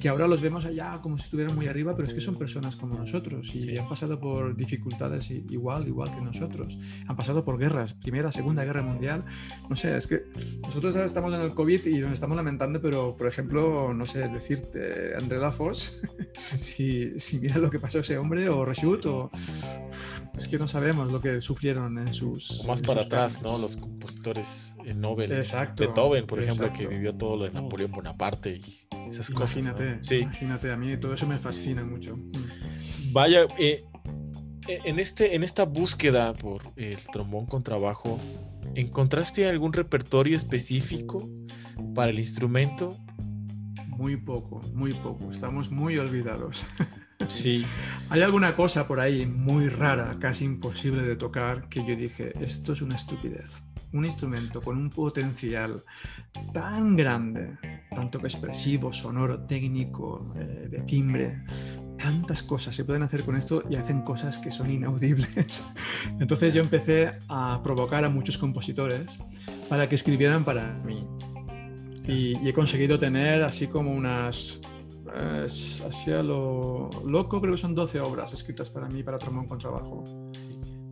que 0.00 0.08
ahora 0.08 0.28
los 0.28 0.42
vemos 0.42 0.66
allá 0.66 0.98
como 1.00 1.16
si 1.16 1.24
estuvieran 1.24 1.54
muy 1.54 1.66
arriba, 1.66 1.96
pero 1.96 2.06
es 2.06 2.14
que 2.14 2.20
son 2.20 2.36
personas 2.36 2.76
como 2.76 2.94
nosotros 2.94 3.54
y 3.54 3.76
han 3.78 3.88
pasado 3.88 4.20
por 4.20 4.54
dificultades 4.54 5.30
igual, 5.30 5.88
igual 5.88 6.10
que 6.10 6.20
nosotros 6.20 6.78
han 7.06 7.16
pasado 7.16 7.44
por 7.44 7.58
guerras, 7.58 7.94
Primera, 7.94 8.30
Segunda 8.30 8.64
Guerra 8.64 8.82
Mundial. 8.82 9.24
No 9.68 9.76
sé, 9.76 9.96
es 9.96 10.06
que 10.06 10.24
nosotros 10.62 10.94
ahora 10.96 11.06
estamos 11.06 11.34
en 11.34 11.40
el 11.40 11.54
COVID 11.54 11.86
y 11.86 12.00
nos 12.00 12.12
estamos 12.12 12.36
lamentando, 12.36 12.80
pero 12.82 13.16
por 13.16 13.28
ejemplo, 13.28 13.94
no 13.94 14.04
sé, 14.04 14.28
decirte, 14.28 15.16
André 15.16 15.38
Lafos, 15.38 16.02
si, 16.60 17.18
si 17.18 17.38
mira 17.38 17.56
lo 17.58 17.70
que 17.70 17.78
pasó 17.78 18.00
ese 18.00 18.18
hombre, 18.18 18.48
o 18.48 18.64
Reshut, 18.64 19.06
o. 19.06 19.30
Es 20.38 20.46
que 20.46 20.56
no 20.56 20.68
sabemos 20.68 21.10
lo 21.10 21.20
que 21.20 21.40
sufrieron 21.40 21.98
en 21.98 22.14
sus. 22.14 22.64
más 22.68 22.80
para 22.80 23.02
atrás, 23.02 23.42
¿no? 23.42 23.58
Los 23.58 23.76
compositores 23.76 24.76
Nobel. 24.94 25.32
Exacto. 25.32 25.84
Beethoven, 25.84 26.28
por 26.28 26.40
ejemplo, 26.40 26.72
que 26.72 26.86
vivió 26.86 27.12
todo 27.12 27.36
lo 27.36 27.44
de 27.44 27.50
Napoleón 27.50 27.90
Bonaparte 27.90 28.56
y 28.56 28.86
esas 29.08 29.30
imagínate, 29.30 29.94
cosas. 29.94 30.06
Sí. 30.06 30.18
Imagínate, 30.18 30.70
a 30.70 30.76
mí 30.76 30.96
todo 30.96 31.12
eso 31.12 31.26
me 31.26 31.38
fascina 31.38 31.84
mucho. 31.84 32.16
Vaya, 33.10 33.48
eh, 33.58 33.84
en, 34.68 35.00
este, 35.00 35.34
en 35.34 35.42
esta 35.42 35.64
búsqueda 35.64 36.32
por 36.34 36.62
el 36.76 36.98
trombón 37.10 37.46
con 37.46 37.64
trabajo, 37.64 38.20
¿encontraste 38.76 39.48
algún 39.48 39.72
repertorio 39.72 40.36
específico 40.36 41.28
para 41.96 42.12
el 42.12 42.18
instrumento? 42.20 42.96
Muy 43.88 44.16
poco, 44.16 44.60
muy 44.72 44.94
poco. 44.94 45.32
Estamos 45.32 45.72
muy 45.72 45.98
olvidados. 45.98 46.64
Sí. 47.26 47.64
Hay 48.10 48.22
alguna 48.22 48.54
cosa 48.54 48.86
por 48.86 49.00
ahí 49.00 49.26
muy 49.26 49.68
rara, 49.68 50.16
casi 50.20 50.44
imposible 50.44 51.02
de 51.02 51.16
tocar, 51.16 51.68
que 51.68 51.84
yo 51.84 51.96
dije, 51.96 52.32
esto 52.40 52.72
es 52.72 52.82
una 52.82 52.94
estupidez. 52.94 53.60
Un 53.92 54.04
instrumento 54.04 54.62
con 54.62 54.76
un 54.76 54.90
potencial 54.90 55.82
tan 56.52 56.94
grande, 56.96 57.58
tanto 57.90 58.18
expresivo, 58.18 58.92
sonoro, 58.92 59.40
técnico, 59.46 60.32
eh, 60.36 60.68
de 60.70 60.78
timbre, 60.80 61.42
tantas 61.98 62.42
cosas 62.42 62.74
se 62.74 62.84
pueden 62.84 63.02
hacer 63.02 63.24
con 63.24 63.36
esto 63.36 63.64
y 63.68 63.76
hacen 63.76 64.02
cosas 64.02 64.38
que 64.38 64.50
son 64.50 64.70
inaudibles. 64.70 65.64
Entonces 66.20 66.54
yo 66.54 66.62
empecé 66.62 67.10
a 67.28 67.60
provocar 67.62 68.04
a 68.04 68.08
muchos 68.08 68.38
compositores 68.38 69.18
para 69.68 69.88
que 69.88 69.96
escribieran 69.96 70.44
para 70.44 70.72
mí. 70.84 71.06
Y, 72.06 72.48
he 72.48 72.52
conseguido 72.54 72.98
tener 72.98 73.42
así 73.42 73.66
como 73.66 73.92
unas... 73.92 74.62
Así 75.14 76.12
a 76.12 76.22
lo 76.22 76.90
loco, 77.04 77.40
creo 77.40 77.54
que 77.54 77.60
son 77.60 77.74
12 77.74 78.00
obras 78.00 78.32
escritas 78.32 78.70
para 78.70 78.88
mí, 78.88 79.02
para 79.02 79.18
trombón 79.18 79.46
con 79.46 79.58
trabajo. 79.58 80.04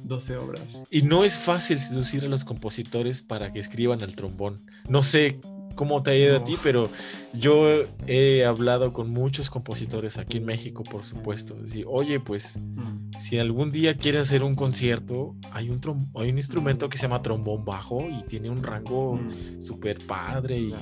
12 0.04 0.36
obras. 0.36 0.82
Y 0.90 1.02
no 1.02 1.24
es 1.24 1.38
fácil 1.38 1.80
seducir 1.80 2.24
a 2.24 2.28
los 2.28 2.44
compositores 2.44 3.22
para 3.22 3.52
que 3.52 3.58
escriban 3.58 4.02
al 4.02 4.14
trombón. 4.14 4.62
No 4.88 5.02
sé 5.02 5.40
cómo 5.74 6.02
te 6.02 6.10
ha 6.12 6.16
ido 6.16 6.36
a 6.36 6.44
ti, 6.44 6.56
pero 6.62 6.88
yo 7.34 7.84
he 8.06 8.44
hablado 8.44 8.92
con 8.92 9.10
muchos 9.10 9.50
compositores 9.50 10.18
aquí 10.18 10.38
en 10.38 10.46
México, 10.46 10.82
por 10.82 11.04
supuesto. 11.04 11.54
Decir, 11.54 11.84
oye, 11.88 12.18
pues 12.18 12.58
mm. 12.58 13.18
si 13.18 13.38
algún 13.38 13.70
día 13.70 13.96
quieres 13.96 14.22
hacer 14.22 14.42
un 14.42 14.54
concierto, 14.54 15.36
hay 15.52 15.70
un, 15.70 15.80
hay 16.14 16.30
un 16.30 16.38
instrumento 16.38 16.88
que 16.88 16.98
se 16.98 17.02
llama 17.02 17.22
trombón 17.22 17.64
bajo 17.64 18.08
y 18.08 18.22
tiene 18.26 18.48
un 18.48 18.62
rango 18.62 19.16
mm. 19.16 19.60
súper 19.60 20.04
padre 20.06 20.58
y 20.58 20.74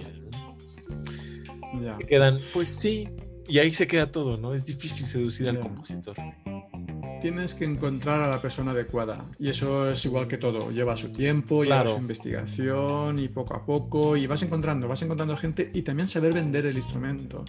quedan, 2.09 2.39
pues 2.53 2.69
sí, 2.69 3.09
y 3.49 3.59
ahí 3.59 3.73
se 3.73 3.87
queda 3.87 4.11
todo, 4.11 4.37
¿no? 4.37 4.55
Es 4.55 4.65
difícil 4.65 5.07
seducir 5.07 5.49
al 5.49 5.61
compositor 5.61 6.17
tienes 7.25 7.55
que 7.55 7.65
encontrar 7.65 8.21
a 8.21 8.29
la 8.29 8.43
persona 8.43 8.73
adecuada. 8.73 9.25
Y 9.39 9.49
eso 9.49 9.91
es 9.91 10.05
igual 10.05 10.29
que 10.29 10.37
todo. 10.37 10.71
Lleva 10.71 10.95
su 10.95 11.11
tiempo, 11.11 11.65
lleva 11.65 11.89
su 11.89 11.97
investigación 11.97 13.19
y 13.19 13.29
poco 13.29 13.57
a 13.57 13.65
poco. 13.65 14.15
Y 14.15 14.27
vas 14.27 14.43
encontrando, 14.43 14.87
vas 14.89 15.01
encontrando 15.01 15.35
gente 15.35 15.71
y 15.73 15.81
también 15.81 16.07
saber 16.07 16.35
vender 16.35 16.67
el 16.67 16.77
instrumento. 16.77 17.43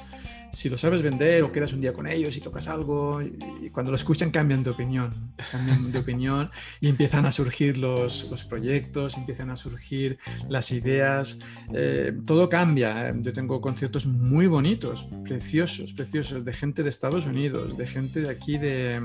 Si 0.54 0.70
lo 0.70 0.78
sabes 0.78 1.02
vender 1.02 1.44
o 1.44 1.52
quedas 1.52 1.74
un 1.74 1.82
día 1.82 1.92
con 1.92 2.08
ellos 2.08 2.38
y 2.38 2.40
tocas 2.40 2.70
algo, 2.70 3.22
y, 3.22 3.70
cuando 3.72 3.92
lo 3.92 3.96
escuchan 3.96 4.32
cambian 4.32 4.64
de 4.64 4.70
opinión. 4.70 5.10
Cambian 5.52 5.92
de 5.92 6.00
opinión 6.00 6.50
y 6.80 6.88
empiezan 6.88 7.26
a 7.26 7.34
surgir 7.34 7.78
los, 7.78 8.30
los 8.32 8.46
proyectos, 8.46 9.18
empiezan 9.18 9.50
a 9.50 9.58
surgir 9.58 10.18
las 10.48 10.72
ideas. 10.72 11.42
Eh, 11.74 12.14
todo 12.26 12.48
cambia. 12.48 13.14
Yo 13.20 13.34
tengo 13.34 13.60
conciertos 13.60 14.06
muy 14.06 14.48
bonitos, 14.48 15.06
preciosos, 15.26 15.92
preciosos, 15.92 16.46
de 16.46 16.54
gente 16.54 16.82
de 16.82 16.88
Estados 16.88 17.26
Unidos, 17.26 17.78
de 17.78 17.88
gente 17.88 18.22
de 18.22 18.30
aquí 18.30 18.58
de 18.58 19.02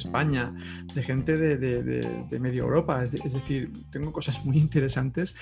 España, 0.00 0.54
de 0.94 1.02
gente 1.02 1.36
de, 1.36 2.40
medio 2.40 2.64
Europa. 2.64 3.02
Es, 3.02 3.12
decir, 3.12 3.72
tengo 3.90 4.12
cosas 4.12 4.44
muy 4.44 4.58
interesantes 4.58 5.36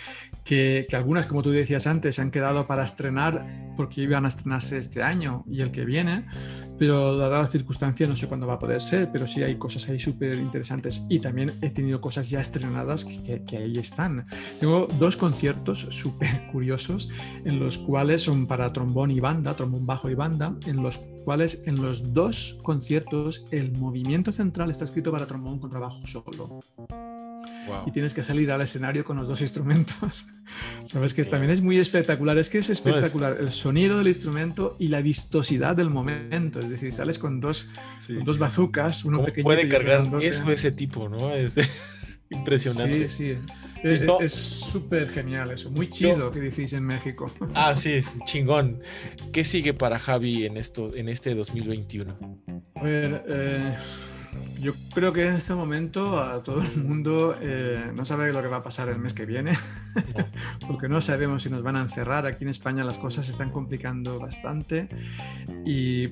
que, 0.45 0.87
algunas, 0.93 1.27
como 1.27 1.43
tú 1.43 1.51
decías 1.51 1.87
antes, 1.87 2.17
se 2.17 2.23
han 2.23 2.31
quedado 2.31 2.67
para 2.67 2.85
estrenar 2.85 3.75
porque 3.77 4.03
iban 4.03 4.25
a 4.25 4.29
estrenarse 4.29 4.79
este 4.79 5.03
año 5.03 5.45
y 5.49 5.61
el 5.61 5.71
que 5.71 5.85
viene, 5.85 6.27
pero 6.79 7.17
dada 7.17 7.39
la 7.39 7.47
circunstancia 7.47 8.07
no 8.07 8.17
sé 8.17 8.29
cuándo 8.29 8.47
va 8.47 8.55
a 8.55 8.59
poder 8.59 8.81
ser, 8.81 9.11
pero 9.13 9.27
sí 9.27 9.43
hay 9.43 9.57
cosas 9.57 9.89
ahí 9.89 9.99
súper 9.99 10.39
interesantes 10.39 11.05
y 11.09 11.19
también 11.19 11.59
he 11.63 11.71
tenido 11.71 12.01
cosas 12.01 12.31
ya 12.31 12.41
estrenadas 12.41 13.05
que, 13.05 13.43
que 13.45 13.57
ahí 13.57 13.79
están. 13.79 14.27
Tengo 14.61 14.89
dos 14.99 15.17
conciertos 15.17 15.81
súper 15.91 16.47
curiosos 16.53 17.11
en 17.45 17.61
los 17.61 17.79
cuales 17.79 18.23
son 18.23 18.47
para 18.47 18.73
trombón 18.73 19.11
y 19.11 19.21
banda, 19.21 19.57
trombón 19.57 19.87
bajo 19.87 20.09
y 20.09 20.15
banda, 20.15 20.57
en 20.67 20.83
los 20.83 20.99
cuales 21.25 21.63
en 21.67 21.83
los 21.83 22.15
dos 22.15 22.59
conciertos 22.63 23.45
el 23.51 23.73
movimiento 23.73 24.33
central 24.33 24.71
está 24.71 24.85
escrito 24.85 25.13
para 25.13 25.27
trombón 25.27 25.59
con 25.59 25.71
trabajo 25.71 26.07
solo. 26.07 26.61
Y 27.87 27.93
tienes 27.93 28.15
que 28.15 28.23
salir 28.23 28.51
al 28.51 28.61
escenario 28.61 29.05
con 29.05 29.17
los 29.17 29.29
dos 29.29 29.41
instrumentos. 29.41 30.27
Sabes 30.85 31.15
que 31.15 31.25
también 31.25 31.51
es 31.51 31.61
muy 31.61 31.79
espectacular. 31.79 32.39
Es 32.39 32.49
que 32.49 32.59
es 32.59 32.71
espectacular 32.71 33.37
el 33.39 33.51
sonido 33.51 33.99
del 33.99 34.09
instrumento 34.09 34.77
y 34.79 34.89
la 34.89 35.01
vistosidad 35.01 35.77
del 35.77 35.91
momento. 35.91 36.61
Es 36.61 36.71
decir, 36.71 36.93
sales 36.93 37.19
con 37.19 37.41
dos, 37.41 37.71
dos 38.25 38.39
bazucas, 38.39 39.05
uno 39.05 39.25
pequeño. 39.25 39.45
Puede 39.45 39.69
cargar 39.69 40.09
eso 40.23 40.51
ese 40.51 40.73
tipo, 40.73 41.09
¿no? 41.09 41.33
Es 41.33 41.57
impresionante. 42.31 43.09
Sí, 43.09 43.37
sí. 43.37 43.49
Es 44.21 44.33
súper 44.33 45.09
genial 45.09 45.51
eso, 45.53 45.71
muy 45.71 45.89
chido 45.89 46.31
que 46.31 46.41
decís 46.41 46.73
en 46.73 46.85
México. 46.85 47.33
Ah, 47.55 47.75
sí, 47.75 47.99
chingón. 48.25 48.81
¿Qué 49.33 49.45
sigue 49.45 49.75
para 49.75 49.99
Javi 49.99 50.47
en, 50.47 50.57
esto, 50.57 50.95
en 50.95 51.09
este 51.09 51.35
2021? 51.35 52.19
A 52.75 52.83
ver, 52.83 53.25
eh, 53.29 53.77
yo 54.61 54.75
creo 54.93 55.13
que 55.13 55.27
en 55.27 55.35
este 55.35 55.55
momento 55.55 56.21
a 56.21 56.43
todo 56.43 56.63
el 56.63 56.77
mundo 56.83 57.37
eh, 57.41 57.91
no 57.95 58.05
sabe 58.05 58.33
lo 58.33 58.43
que 58.43 58.49
va 58.49 58.59
a 58.59 58.63
pasar 58.63 58.89
el 58.89 58.99
mes 58.99 59.13
que 59.13 59.27
viene, 59.27 59.53
porque 60.67 60.89
no 60.89 61.01
sabemos 61.01 61.43
si 61.43 61.51
nos 61.51 61.63
van 61.63 61.77
a 61.77 61.83
encerrar. 61.83 62.27
Aquí 62.27 62.45
en 62.45 62.51
España 62.51 62.85
las 62.85 62.99
cosas 62.99 63.27
se 63.27 63.33
están 63.33 63.51
complicando 63.51 64.19
bastante 64.19 64.89
y 65.65 66.09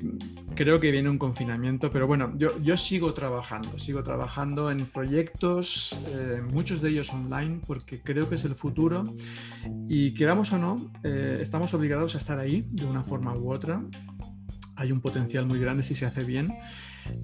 creo 0.55 0.81
que 0.81 0.91
viene 0.91 1.11
un 1.11 1.19
confinamiento, 1.19 1.91
pero 1.91 2.07
bueno, 2.07 2.33
yo, 2.37 2.59
yo 2.63 2.77
sigo 2.77 3.15
trabajando, 3.15 3.79
sigo 3.79 4.03
trabajando 4.03 4.71
en 4.71 4.87
proyectos, 4.87 6.01
eh, 6.09 6.43
muchos 6.51 6.81
de 6.81 6.91
ellos 6.91 7.13
online, 7.13 7.61
porque 7.67 8.01
creo 8.01 8.29
que 8.29 8.37
es 8.37 8.45
el 8.45 8.55
futuro 8.55 9.05
y 9.89 10.15
queramos 10.15 10.53
o 10.53 10.59
no, 10.59 10.91
eh, 11.03 11.39
estamos 11.41 11.75
obligados 11.75 12.15
a 12.15 12.19
estar 12.19 12.39
ahí 12.39 12.67
de 12.71 12.85
una 12.85 13.03
forma 13.03 13.37
u 13.37 13.53
otra. 13.53 13.83
Hay 14.77 14.93
un 14.93 15.01
potencial 15.01 15.47
muy 15.47 15.59
grande 15.61 15.83
si 15.83 15.95
se 15.95 16.07
hace 16.07 16.25
bien 16.25 16.53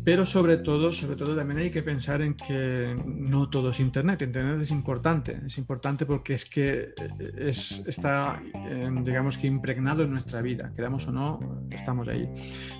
pero 0.04 0.26
sobre 0.26 0.56
todo, 0.58 0.92
sobre 0.92 1.16
todo 1.16 1.36
también 1.36 1.60
hay 1.60 1.70
que 1.70 1.82
pensar 1.82 2.22
en 2.22 2.34
que 2.34 2.96
no 3.06 3.48
todo 3.48 3.70
es 3.70 3.80
Internet. 3.80 4.22
Internet 4.22 4.60
es 4.60 4.70
importante, 4.70 5.40
es 5.46 5.58
importante 5.58 6.06
porque 6.06 6.34
es 6.34 6.44
que 6.44 6.92
eh, 6.96 7.32
es, 7.38 7.86
está, 7.86 8.42
em, 8.52 9.02
digamos 9.02 9.38
que 9.38 9.46
impregnado 9.46 10.02
en 10.02 10.10
nuestra 10.10 10.42
vida, 10.42 10.72
queramos 10.74 11.06
o 11.08 11.12
no, 11.12 11.64
estamos 11.70 12.08
ahí. 12.08 12.28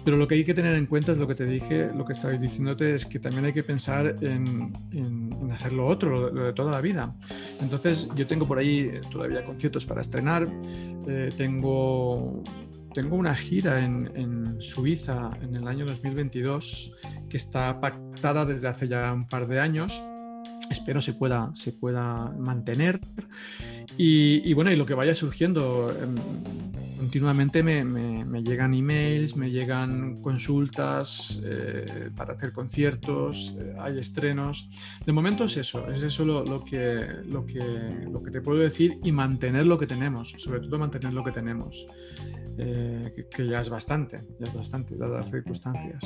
Pero 0.04 0.16
lo 0.16 0.26
que 0.26 0.34
hay 0.34 0.44
que 0.44 0.54
tener 0.54 0.74
en 0.74 0.86
cuenta 0.86 1.12
es 1.12 1.18
lo 1.18 1.26
que 1.26 1.34
te 1.34 1.44
dije, 1.44 1.90
lo 1.94 2.04
que 2.04 2.12
estaba 2.12 2.34
diciéndote, 2.34 2.94
es 2.94 3.06
que 3.06 3.18
también 3.18 3.44
hay 3.44 3.52
que 3.52 3.62
pensar 3.62 4.16
en, 4.20 4.72
en, 4.92 5.52
hacer 5.52 5.72
lo 5.72 5.86
otro, 5.86 6.30
lo, 6.30 6.44
de 6.46 6.52
toda 6.52 6.72
la 6.72 6.80
vida. 6.80 7.14
Entonces, 7.60 8.08
yo 8.16 8.26
tengo 8.26 8.46
por 8.48 8.58
ahí 8.58 9.00
todavía 9.10 9.44
conciertos 9.44 9.86
para 9.86 10.00
estrenar, 10.00 10.48
eh, 11.06 11.30
tengo 11.36 12.42
tengo 12.94 13.16
una 13.16 13.34
gira 13.34 13.84
en, 13.84 14.60
Suiza 14.60 15.30
en 15.40 15.56
el 15.56 15.66
año 15.66 15.84
2022 15.86 16.96
que 17.28 17.36
está 17.36 17.80
pactada 17.80 18.44
desde 18.44 18.68
hace 18.68 18.88
ya 18.88 19.12
un 19.12 19.24
par 19.28 19.48
de 19.48 19.60
años. 19.60 20.02
Espero 20.70 21.00
se 21.00 21.14
pueda, 21.14 21.50
se 21.54 21.72
pueda 21.72 22.32
mantener. 22.38 23.00
Y, 23.98 24.52
bueno, 24.54 24.70
y 24.70 24.76
lo 24.76 24.86
que 24.86 24.94
vaya 24.94 25.14
surgiendo, 25.14 25.94
em, 26.00 26.14
continuamente 26.96 27.62
me, 27.62 28.42
llegan 28.42 28.72
emails, 28.72 29.36
me 29.36 29.50
llegan 29.50 30.22
consultas 30.22 31.42
eh, 31.44 32.10
para 32.16 32.34
hacer 32.34 32.52
conciertos, 32.52 33.56
eh, 33.58 33.74
hay 33.80 33.98
estrenos. 33.98 34.70
De 35.04 35.12
momento 35.12 35.44
es 35.44 35.56
eso, 35.56 35.90
es 35.90 36.02
eso 36.02 36.24
lo, 36.24 36.64
que, 36.64 37.06
lo, 37.26 37.44
que, 37.44 37.60
lo 38.10 38.22
que 38.22 38.30
te 38.30 38.40
puedo 38.40 38.60
decir 38.60 38.98
y 39.02 39.12
mantener 39.12 39.66
lo 39.66 39.76
que 39.76 39.86
tenemos, 39.86 40.30
sobre 40.38 40.60
todo 40.60 40.78
mantener 40.78 41.12
lo 41.12 41.22
que 41.22 41.32
tenemos. 41.32 41.86
Eh, 42.58 43.26
que, 43.34 43.46
ya 43.46 43.60
es 43.60 43.68
bastante, 43.68 44.20
ya 44.38 44.46
es 44.46 44.54
bastante, 44.54 44.96
dadas 44.96 45.20
las 45.22 45.30
circunstancias. 45.30 46.04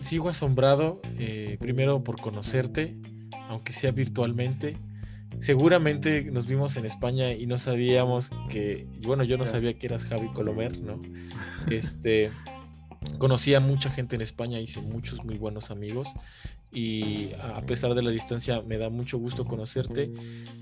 Sigo 0.00 0.28
asombrado, 0.28 1.00
eh, 1.18 1.56
primero 1.60 2.02
por 2.02 2.20
conocerte, 2.20 2.96
aunque 3.48 3.72
sea 3.72 3.92
virtualmente. 3.92 4.76
Seguramente 5.38 6.24
nos 6.30 6.46
vimos 6.46 6.76
en 6.76 6.84
España 6.84 7.32
y 7.32 7.46
no 7.46 7.56
sabíamos 7.58 8.30
que, 8.50 8.86
bueno, 9.02 9.24
yo 9.24 9.38
no 9.38 9.44
sabía 9.44 9.74
que 9.74 9.86
eras 9.86 10.06
Javi 10.06 10.28
Colomer, 10.32 10.78
¿no? 10.80 11.00
Este, 11.70 12.30
conocí 13.18 13.54
a 13.54 13.60
mucha 13.60 13.90
gente 13.90 14.16
en 14.16 14.22
España, 14.22 14.60
hice 14.60 14.80
muchos 14.82 15.24
muy 15.24 15.38
buenos 15.38 15.70
amigos 15.70 16.14
y 16.72 17.32
a 17.34 17.60
pesar 17.60 17.94
de 17.94 18.02
la 18.02 18.10
distancia 18.10 18.62
me 18.62 18.78
da 18.78 18.88
mucho 18.88 19.18
gusto 19.18 19.44
conocerte. 19.44 20.10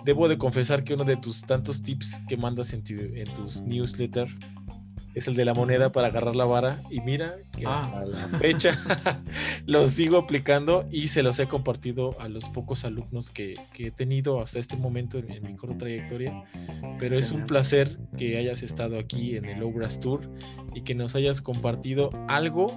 Debo 0.04 0.28
de 0.28 0.38
confesar 0.38 0.82
que 0.82 0.94
uno 0.94 1.04
de 1.04 1.16
tus 1.16 1.42
tantos 1.42 1.82
tips 1.82 2.22
que 2.28 2.36
mandas 2.36 2.72
en, 2.72 2.82
en 2.88 3.32
tus 3.34 3.62
newsletter 3.62 4.28
es 5.14 5.26
el 5.28 5.34
de 5.34 5.44
la 5.44 5.54
moneda 5.54 5.90
para 5.90 6.08
agarrar 6.08 6.36
la 6.36 6.44
vara 6.44 6.80
y 6.88 7.00
mira 7.00 7.34
que 7.56 7.66
ah. 7.66 8.00
a 8.00 8.04
la 8.04 8.28
fecha 8.28 8.70
los 9.66 9.90
sigo 9.90 10.18
aplicando 10.18 10.86
y 10.90 11.08
se 11.08 11.22
los 11.22 11.38
he 11.40 11.48
compartido 11.48 12.18
a 12.20 12.28
los 12.28 12.48
pocos 12.48 12.84
alumnos 12.84 13.30
que, 13.30 13.54
he 13.78 13.90
tenido 13.90 14.40
hasta 14.40 14.58
este 14.58 14.76
momento 14.76 15.18
en, 15.18 15.42
mi 15.42 15.56
corta 15.56 15.78
trayectoria 15.78 16.44
pero 16.98 17.18
es 17.18 17.32
un 17.32 17.44
placer 17.46 17.98
que 18.16 18.36
hayas 18.36 18.62
estado 18.62 18.98
aquí 18.98 19.36
en 19.36 19.46
el 19.46 19.62
Obras 19.62 20.00
Tour 20.00 20.30
y 20.74 20.82
que 20.82 20.94
nos 20.94 21.16
hayas 21.16 21.40
compartido 21.40 22.10
algo 22.28 22.68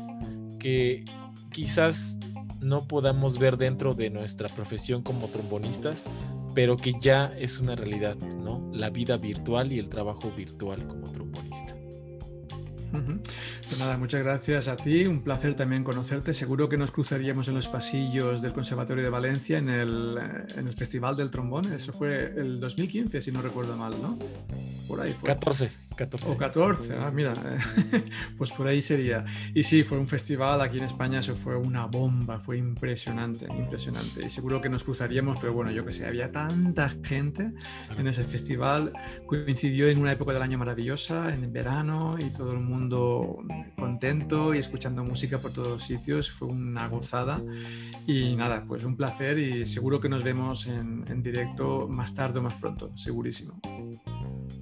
que 0.60 1.06
quizás 1.52 2.19
no 2.63 2.88
podamos 2.88 3.38
ver 3.38 3.58
dentro 3.58 3.93
de 3.93 4.10
nuestra 4.10 4.49
profesión 4.49 5.04
como 5.04 5.28
trombonistas, 5.28 6.06
pero 6.56 6.78
que 6.78 6.93
ya 6.99 7.34
es 7.38 7.60
una 7.60 7.76
realidad, 7.76 8.15
¿no? 8.15 8.69
La 8.73 8.89
vida 8.89 9.17
virtual 9.17 9.71
y 9.71 9.80
el 9.80 9.89
trabajo 9.89 10.32
virtual 10.32 10.88
como 10.88 11.12
trombonista. 11.12 11.76
Pues 12.93 13.80
nada, 13.80 13.97
muchas 13.97 14.23
gracias 14.23 14.67
a 14.67 14.76
ti, 14.76 15.08
un 15.08 15.23
placer 15.23 15.56
también 15.56 15.84
conocerte. 15.84 16.32
Seguro 16.32 16.69
que 16.69 16.78
nos 16.78 16.91
cruzaríamos 16.91 17.47
en 17.47 17.56
los 17.56 17.67
pasillos 17.67 18.41
del 18.43 18.54
Conservatorio 18.54 19.04
de 19.04 19.10
Valencia 19.10 19.58
en 19.58 19.69
el, 19.69 20.19
en 20.56 20.67
el 20.67 20.73
Festival 20.73 21.15
del 21.15 21.32
Trombón. 21.32 21.73
Eso 21.73 21.91
fue 21.91 22.34
el 22.38 22.60
2015, 22.60 23.19
si 23.19 23.32
no 23.32 23.41
recuerdo 23.41 23.76
mal, 23.78 23.99
¿no? 23.99 24.19
Por 24.88 25.02
ahí 25.02 25.13
fue. 25.13 25.26
14, 25.26 25.71
14. 25.95 26.32
O 26.32 26.38
14, 26.38 26.95
ah, 26.95 27.12
mira, 27.13 27.34
pues 28.38 28.51
por 28.51 28.67
ahí 28.67 28.82
sería. 28.82 29.25
Y 29.53 29.63
sí, 29.63 29.84
fue 29.84 29.97
un 29.97 30.08
festival 30.08 30.62
aquí 30.62 30.77
en 30.77 30.86
España, 30.86 31.19
eso 31.19 31.36
fue 31.36 31.56
una 31.56 31.86
bomba, 31.86 32.39
fue 32.39 32.58
impresionante, 32.58 33.45
impresionante. 33.45 34.25
Y 34.25 34.29
seguro 34.29 34.62
que 34.62 34.69
nos 34.69 34.84
cruzaríamos, 34.84 35.39
pero 35.39 35.53
bueno, 35.53 35.71
yo 35.71 35.86
que 35.86 35.93
sé, 35.93 36.06
había 36.06 36.32
tanta 36.32 36.89
gente 37.03 37.51
en 37.97 38.08
ese 38.08 38.23
festival. 38.23 38.93
Coincidió 39.25 39.88
en 39.88 39.99
una 39.99 40.12
época 40.12 40.34
del 40.34 40.41
año 40.41 40.58
maravillosa, 40.58 41.34
en 41.34 41.43
el 41.43 41.51
verano, 41.51 42.17
y 42.19 42.32
todo 42.32 42.53
el 42.53 42.60
mundo 42.60 43.34
contento 43.77 44.53
y 44.53 44.60
escuchando 44.60 45.03
música 45.03 45.39
por 45.39 45.51
todos 45.51 45.67
los 45.67 45.84
sitios. 45.84 46.32
Fue 46.32 46.47
una 46.47 46.88
gozada. 46.88 47.41
Y 48.08 48.36
nada, 48.36 48.65
pues 48.67 48.84
un 48.84 48.95
placer 48.95 49.38
y 49.38 49.65
seguro 49.65 49.99
que 49.99 50.10
nos 50.10 50.23
vemos 50.23 50.67
en, 50.67 51.06
en 51.08 51.23
directo 51.23 51.88
más 51.88 52.13
tarde 52.15 52.39
o 52.39 52.43
más 52.43 52.56
pronto, 52.56 52.91
segurísimo. 52.97 53.60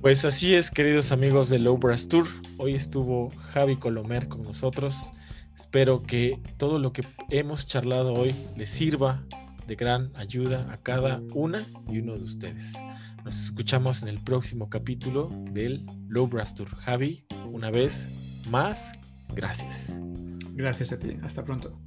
Pues 0.02 0.26
así 0.26 0.56
es, 0.56 0.72
queridos 0.72 1.12
amigos 1.12 1.50
de 1.50 1.60
Low 1.60 1.78
Brass 1.78 2.10
Tour. 2.10 2.26
Hoy 2.58 2.74
estuvo 2.74 3.30
Javi 3.52 3.78
Colomer 3.78 4.28
con 4.28 4.42
nosotros. 4.42 5.12
Espero 5.56 6.02
que 6.02 6.42
todo 6.58 6.80
lo 6.80 6.92
que 6.92 7.04
hemos 7.30 7.68
charlado 7.68 8.12
hoy 8.16 8.36
les 8.58 8.72
sirva 8.72 9.24
de 9.68 9.76
gran 9.76 10.12
ayuda 10.16 10.66
a 10.72 10.78
cada 10.78 11.22
una 11.36 11.68
y 11.88 12.00
uno 12.00 12.18
de 12.18 12.24
ustedes. 12.24 12.74
Nos 13.24 13.44
escuchamos 13.44 14.02
en 14.02 14.08
el 14.08 14.20
próximo 14.20 14.72
capítulo 14.72 15.30
del 15.52 15.86
Low 16.08 16.26
Brass 16.26 16.56
Tour. 16.56 16.70
Javi, 16.78 17.24
una 17.52 17.70
vez 17.70 18.10
más, 18.50 18.94
gracias. 19.36 20.00
Gracias 20.54 20.92
a 20.94 20.98
ti. 20.98 21.16
Hasta 21.22 21.44
pronto. 21.44 21.80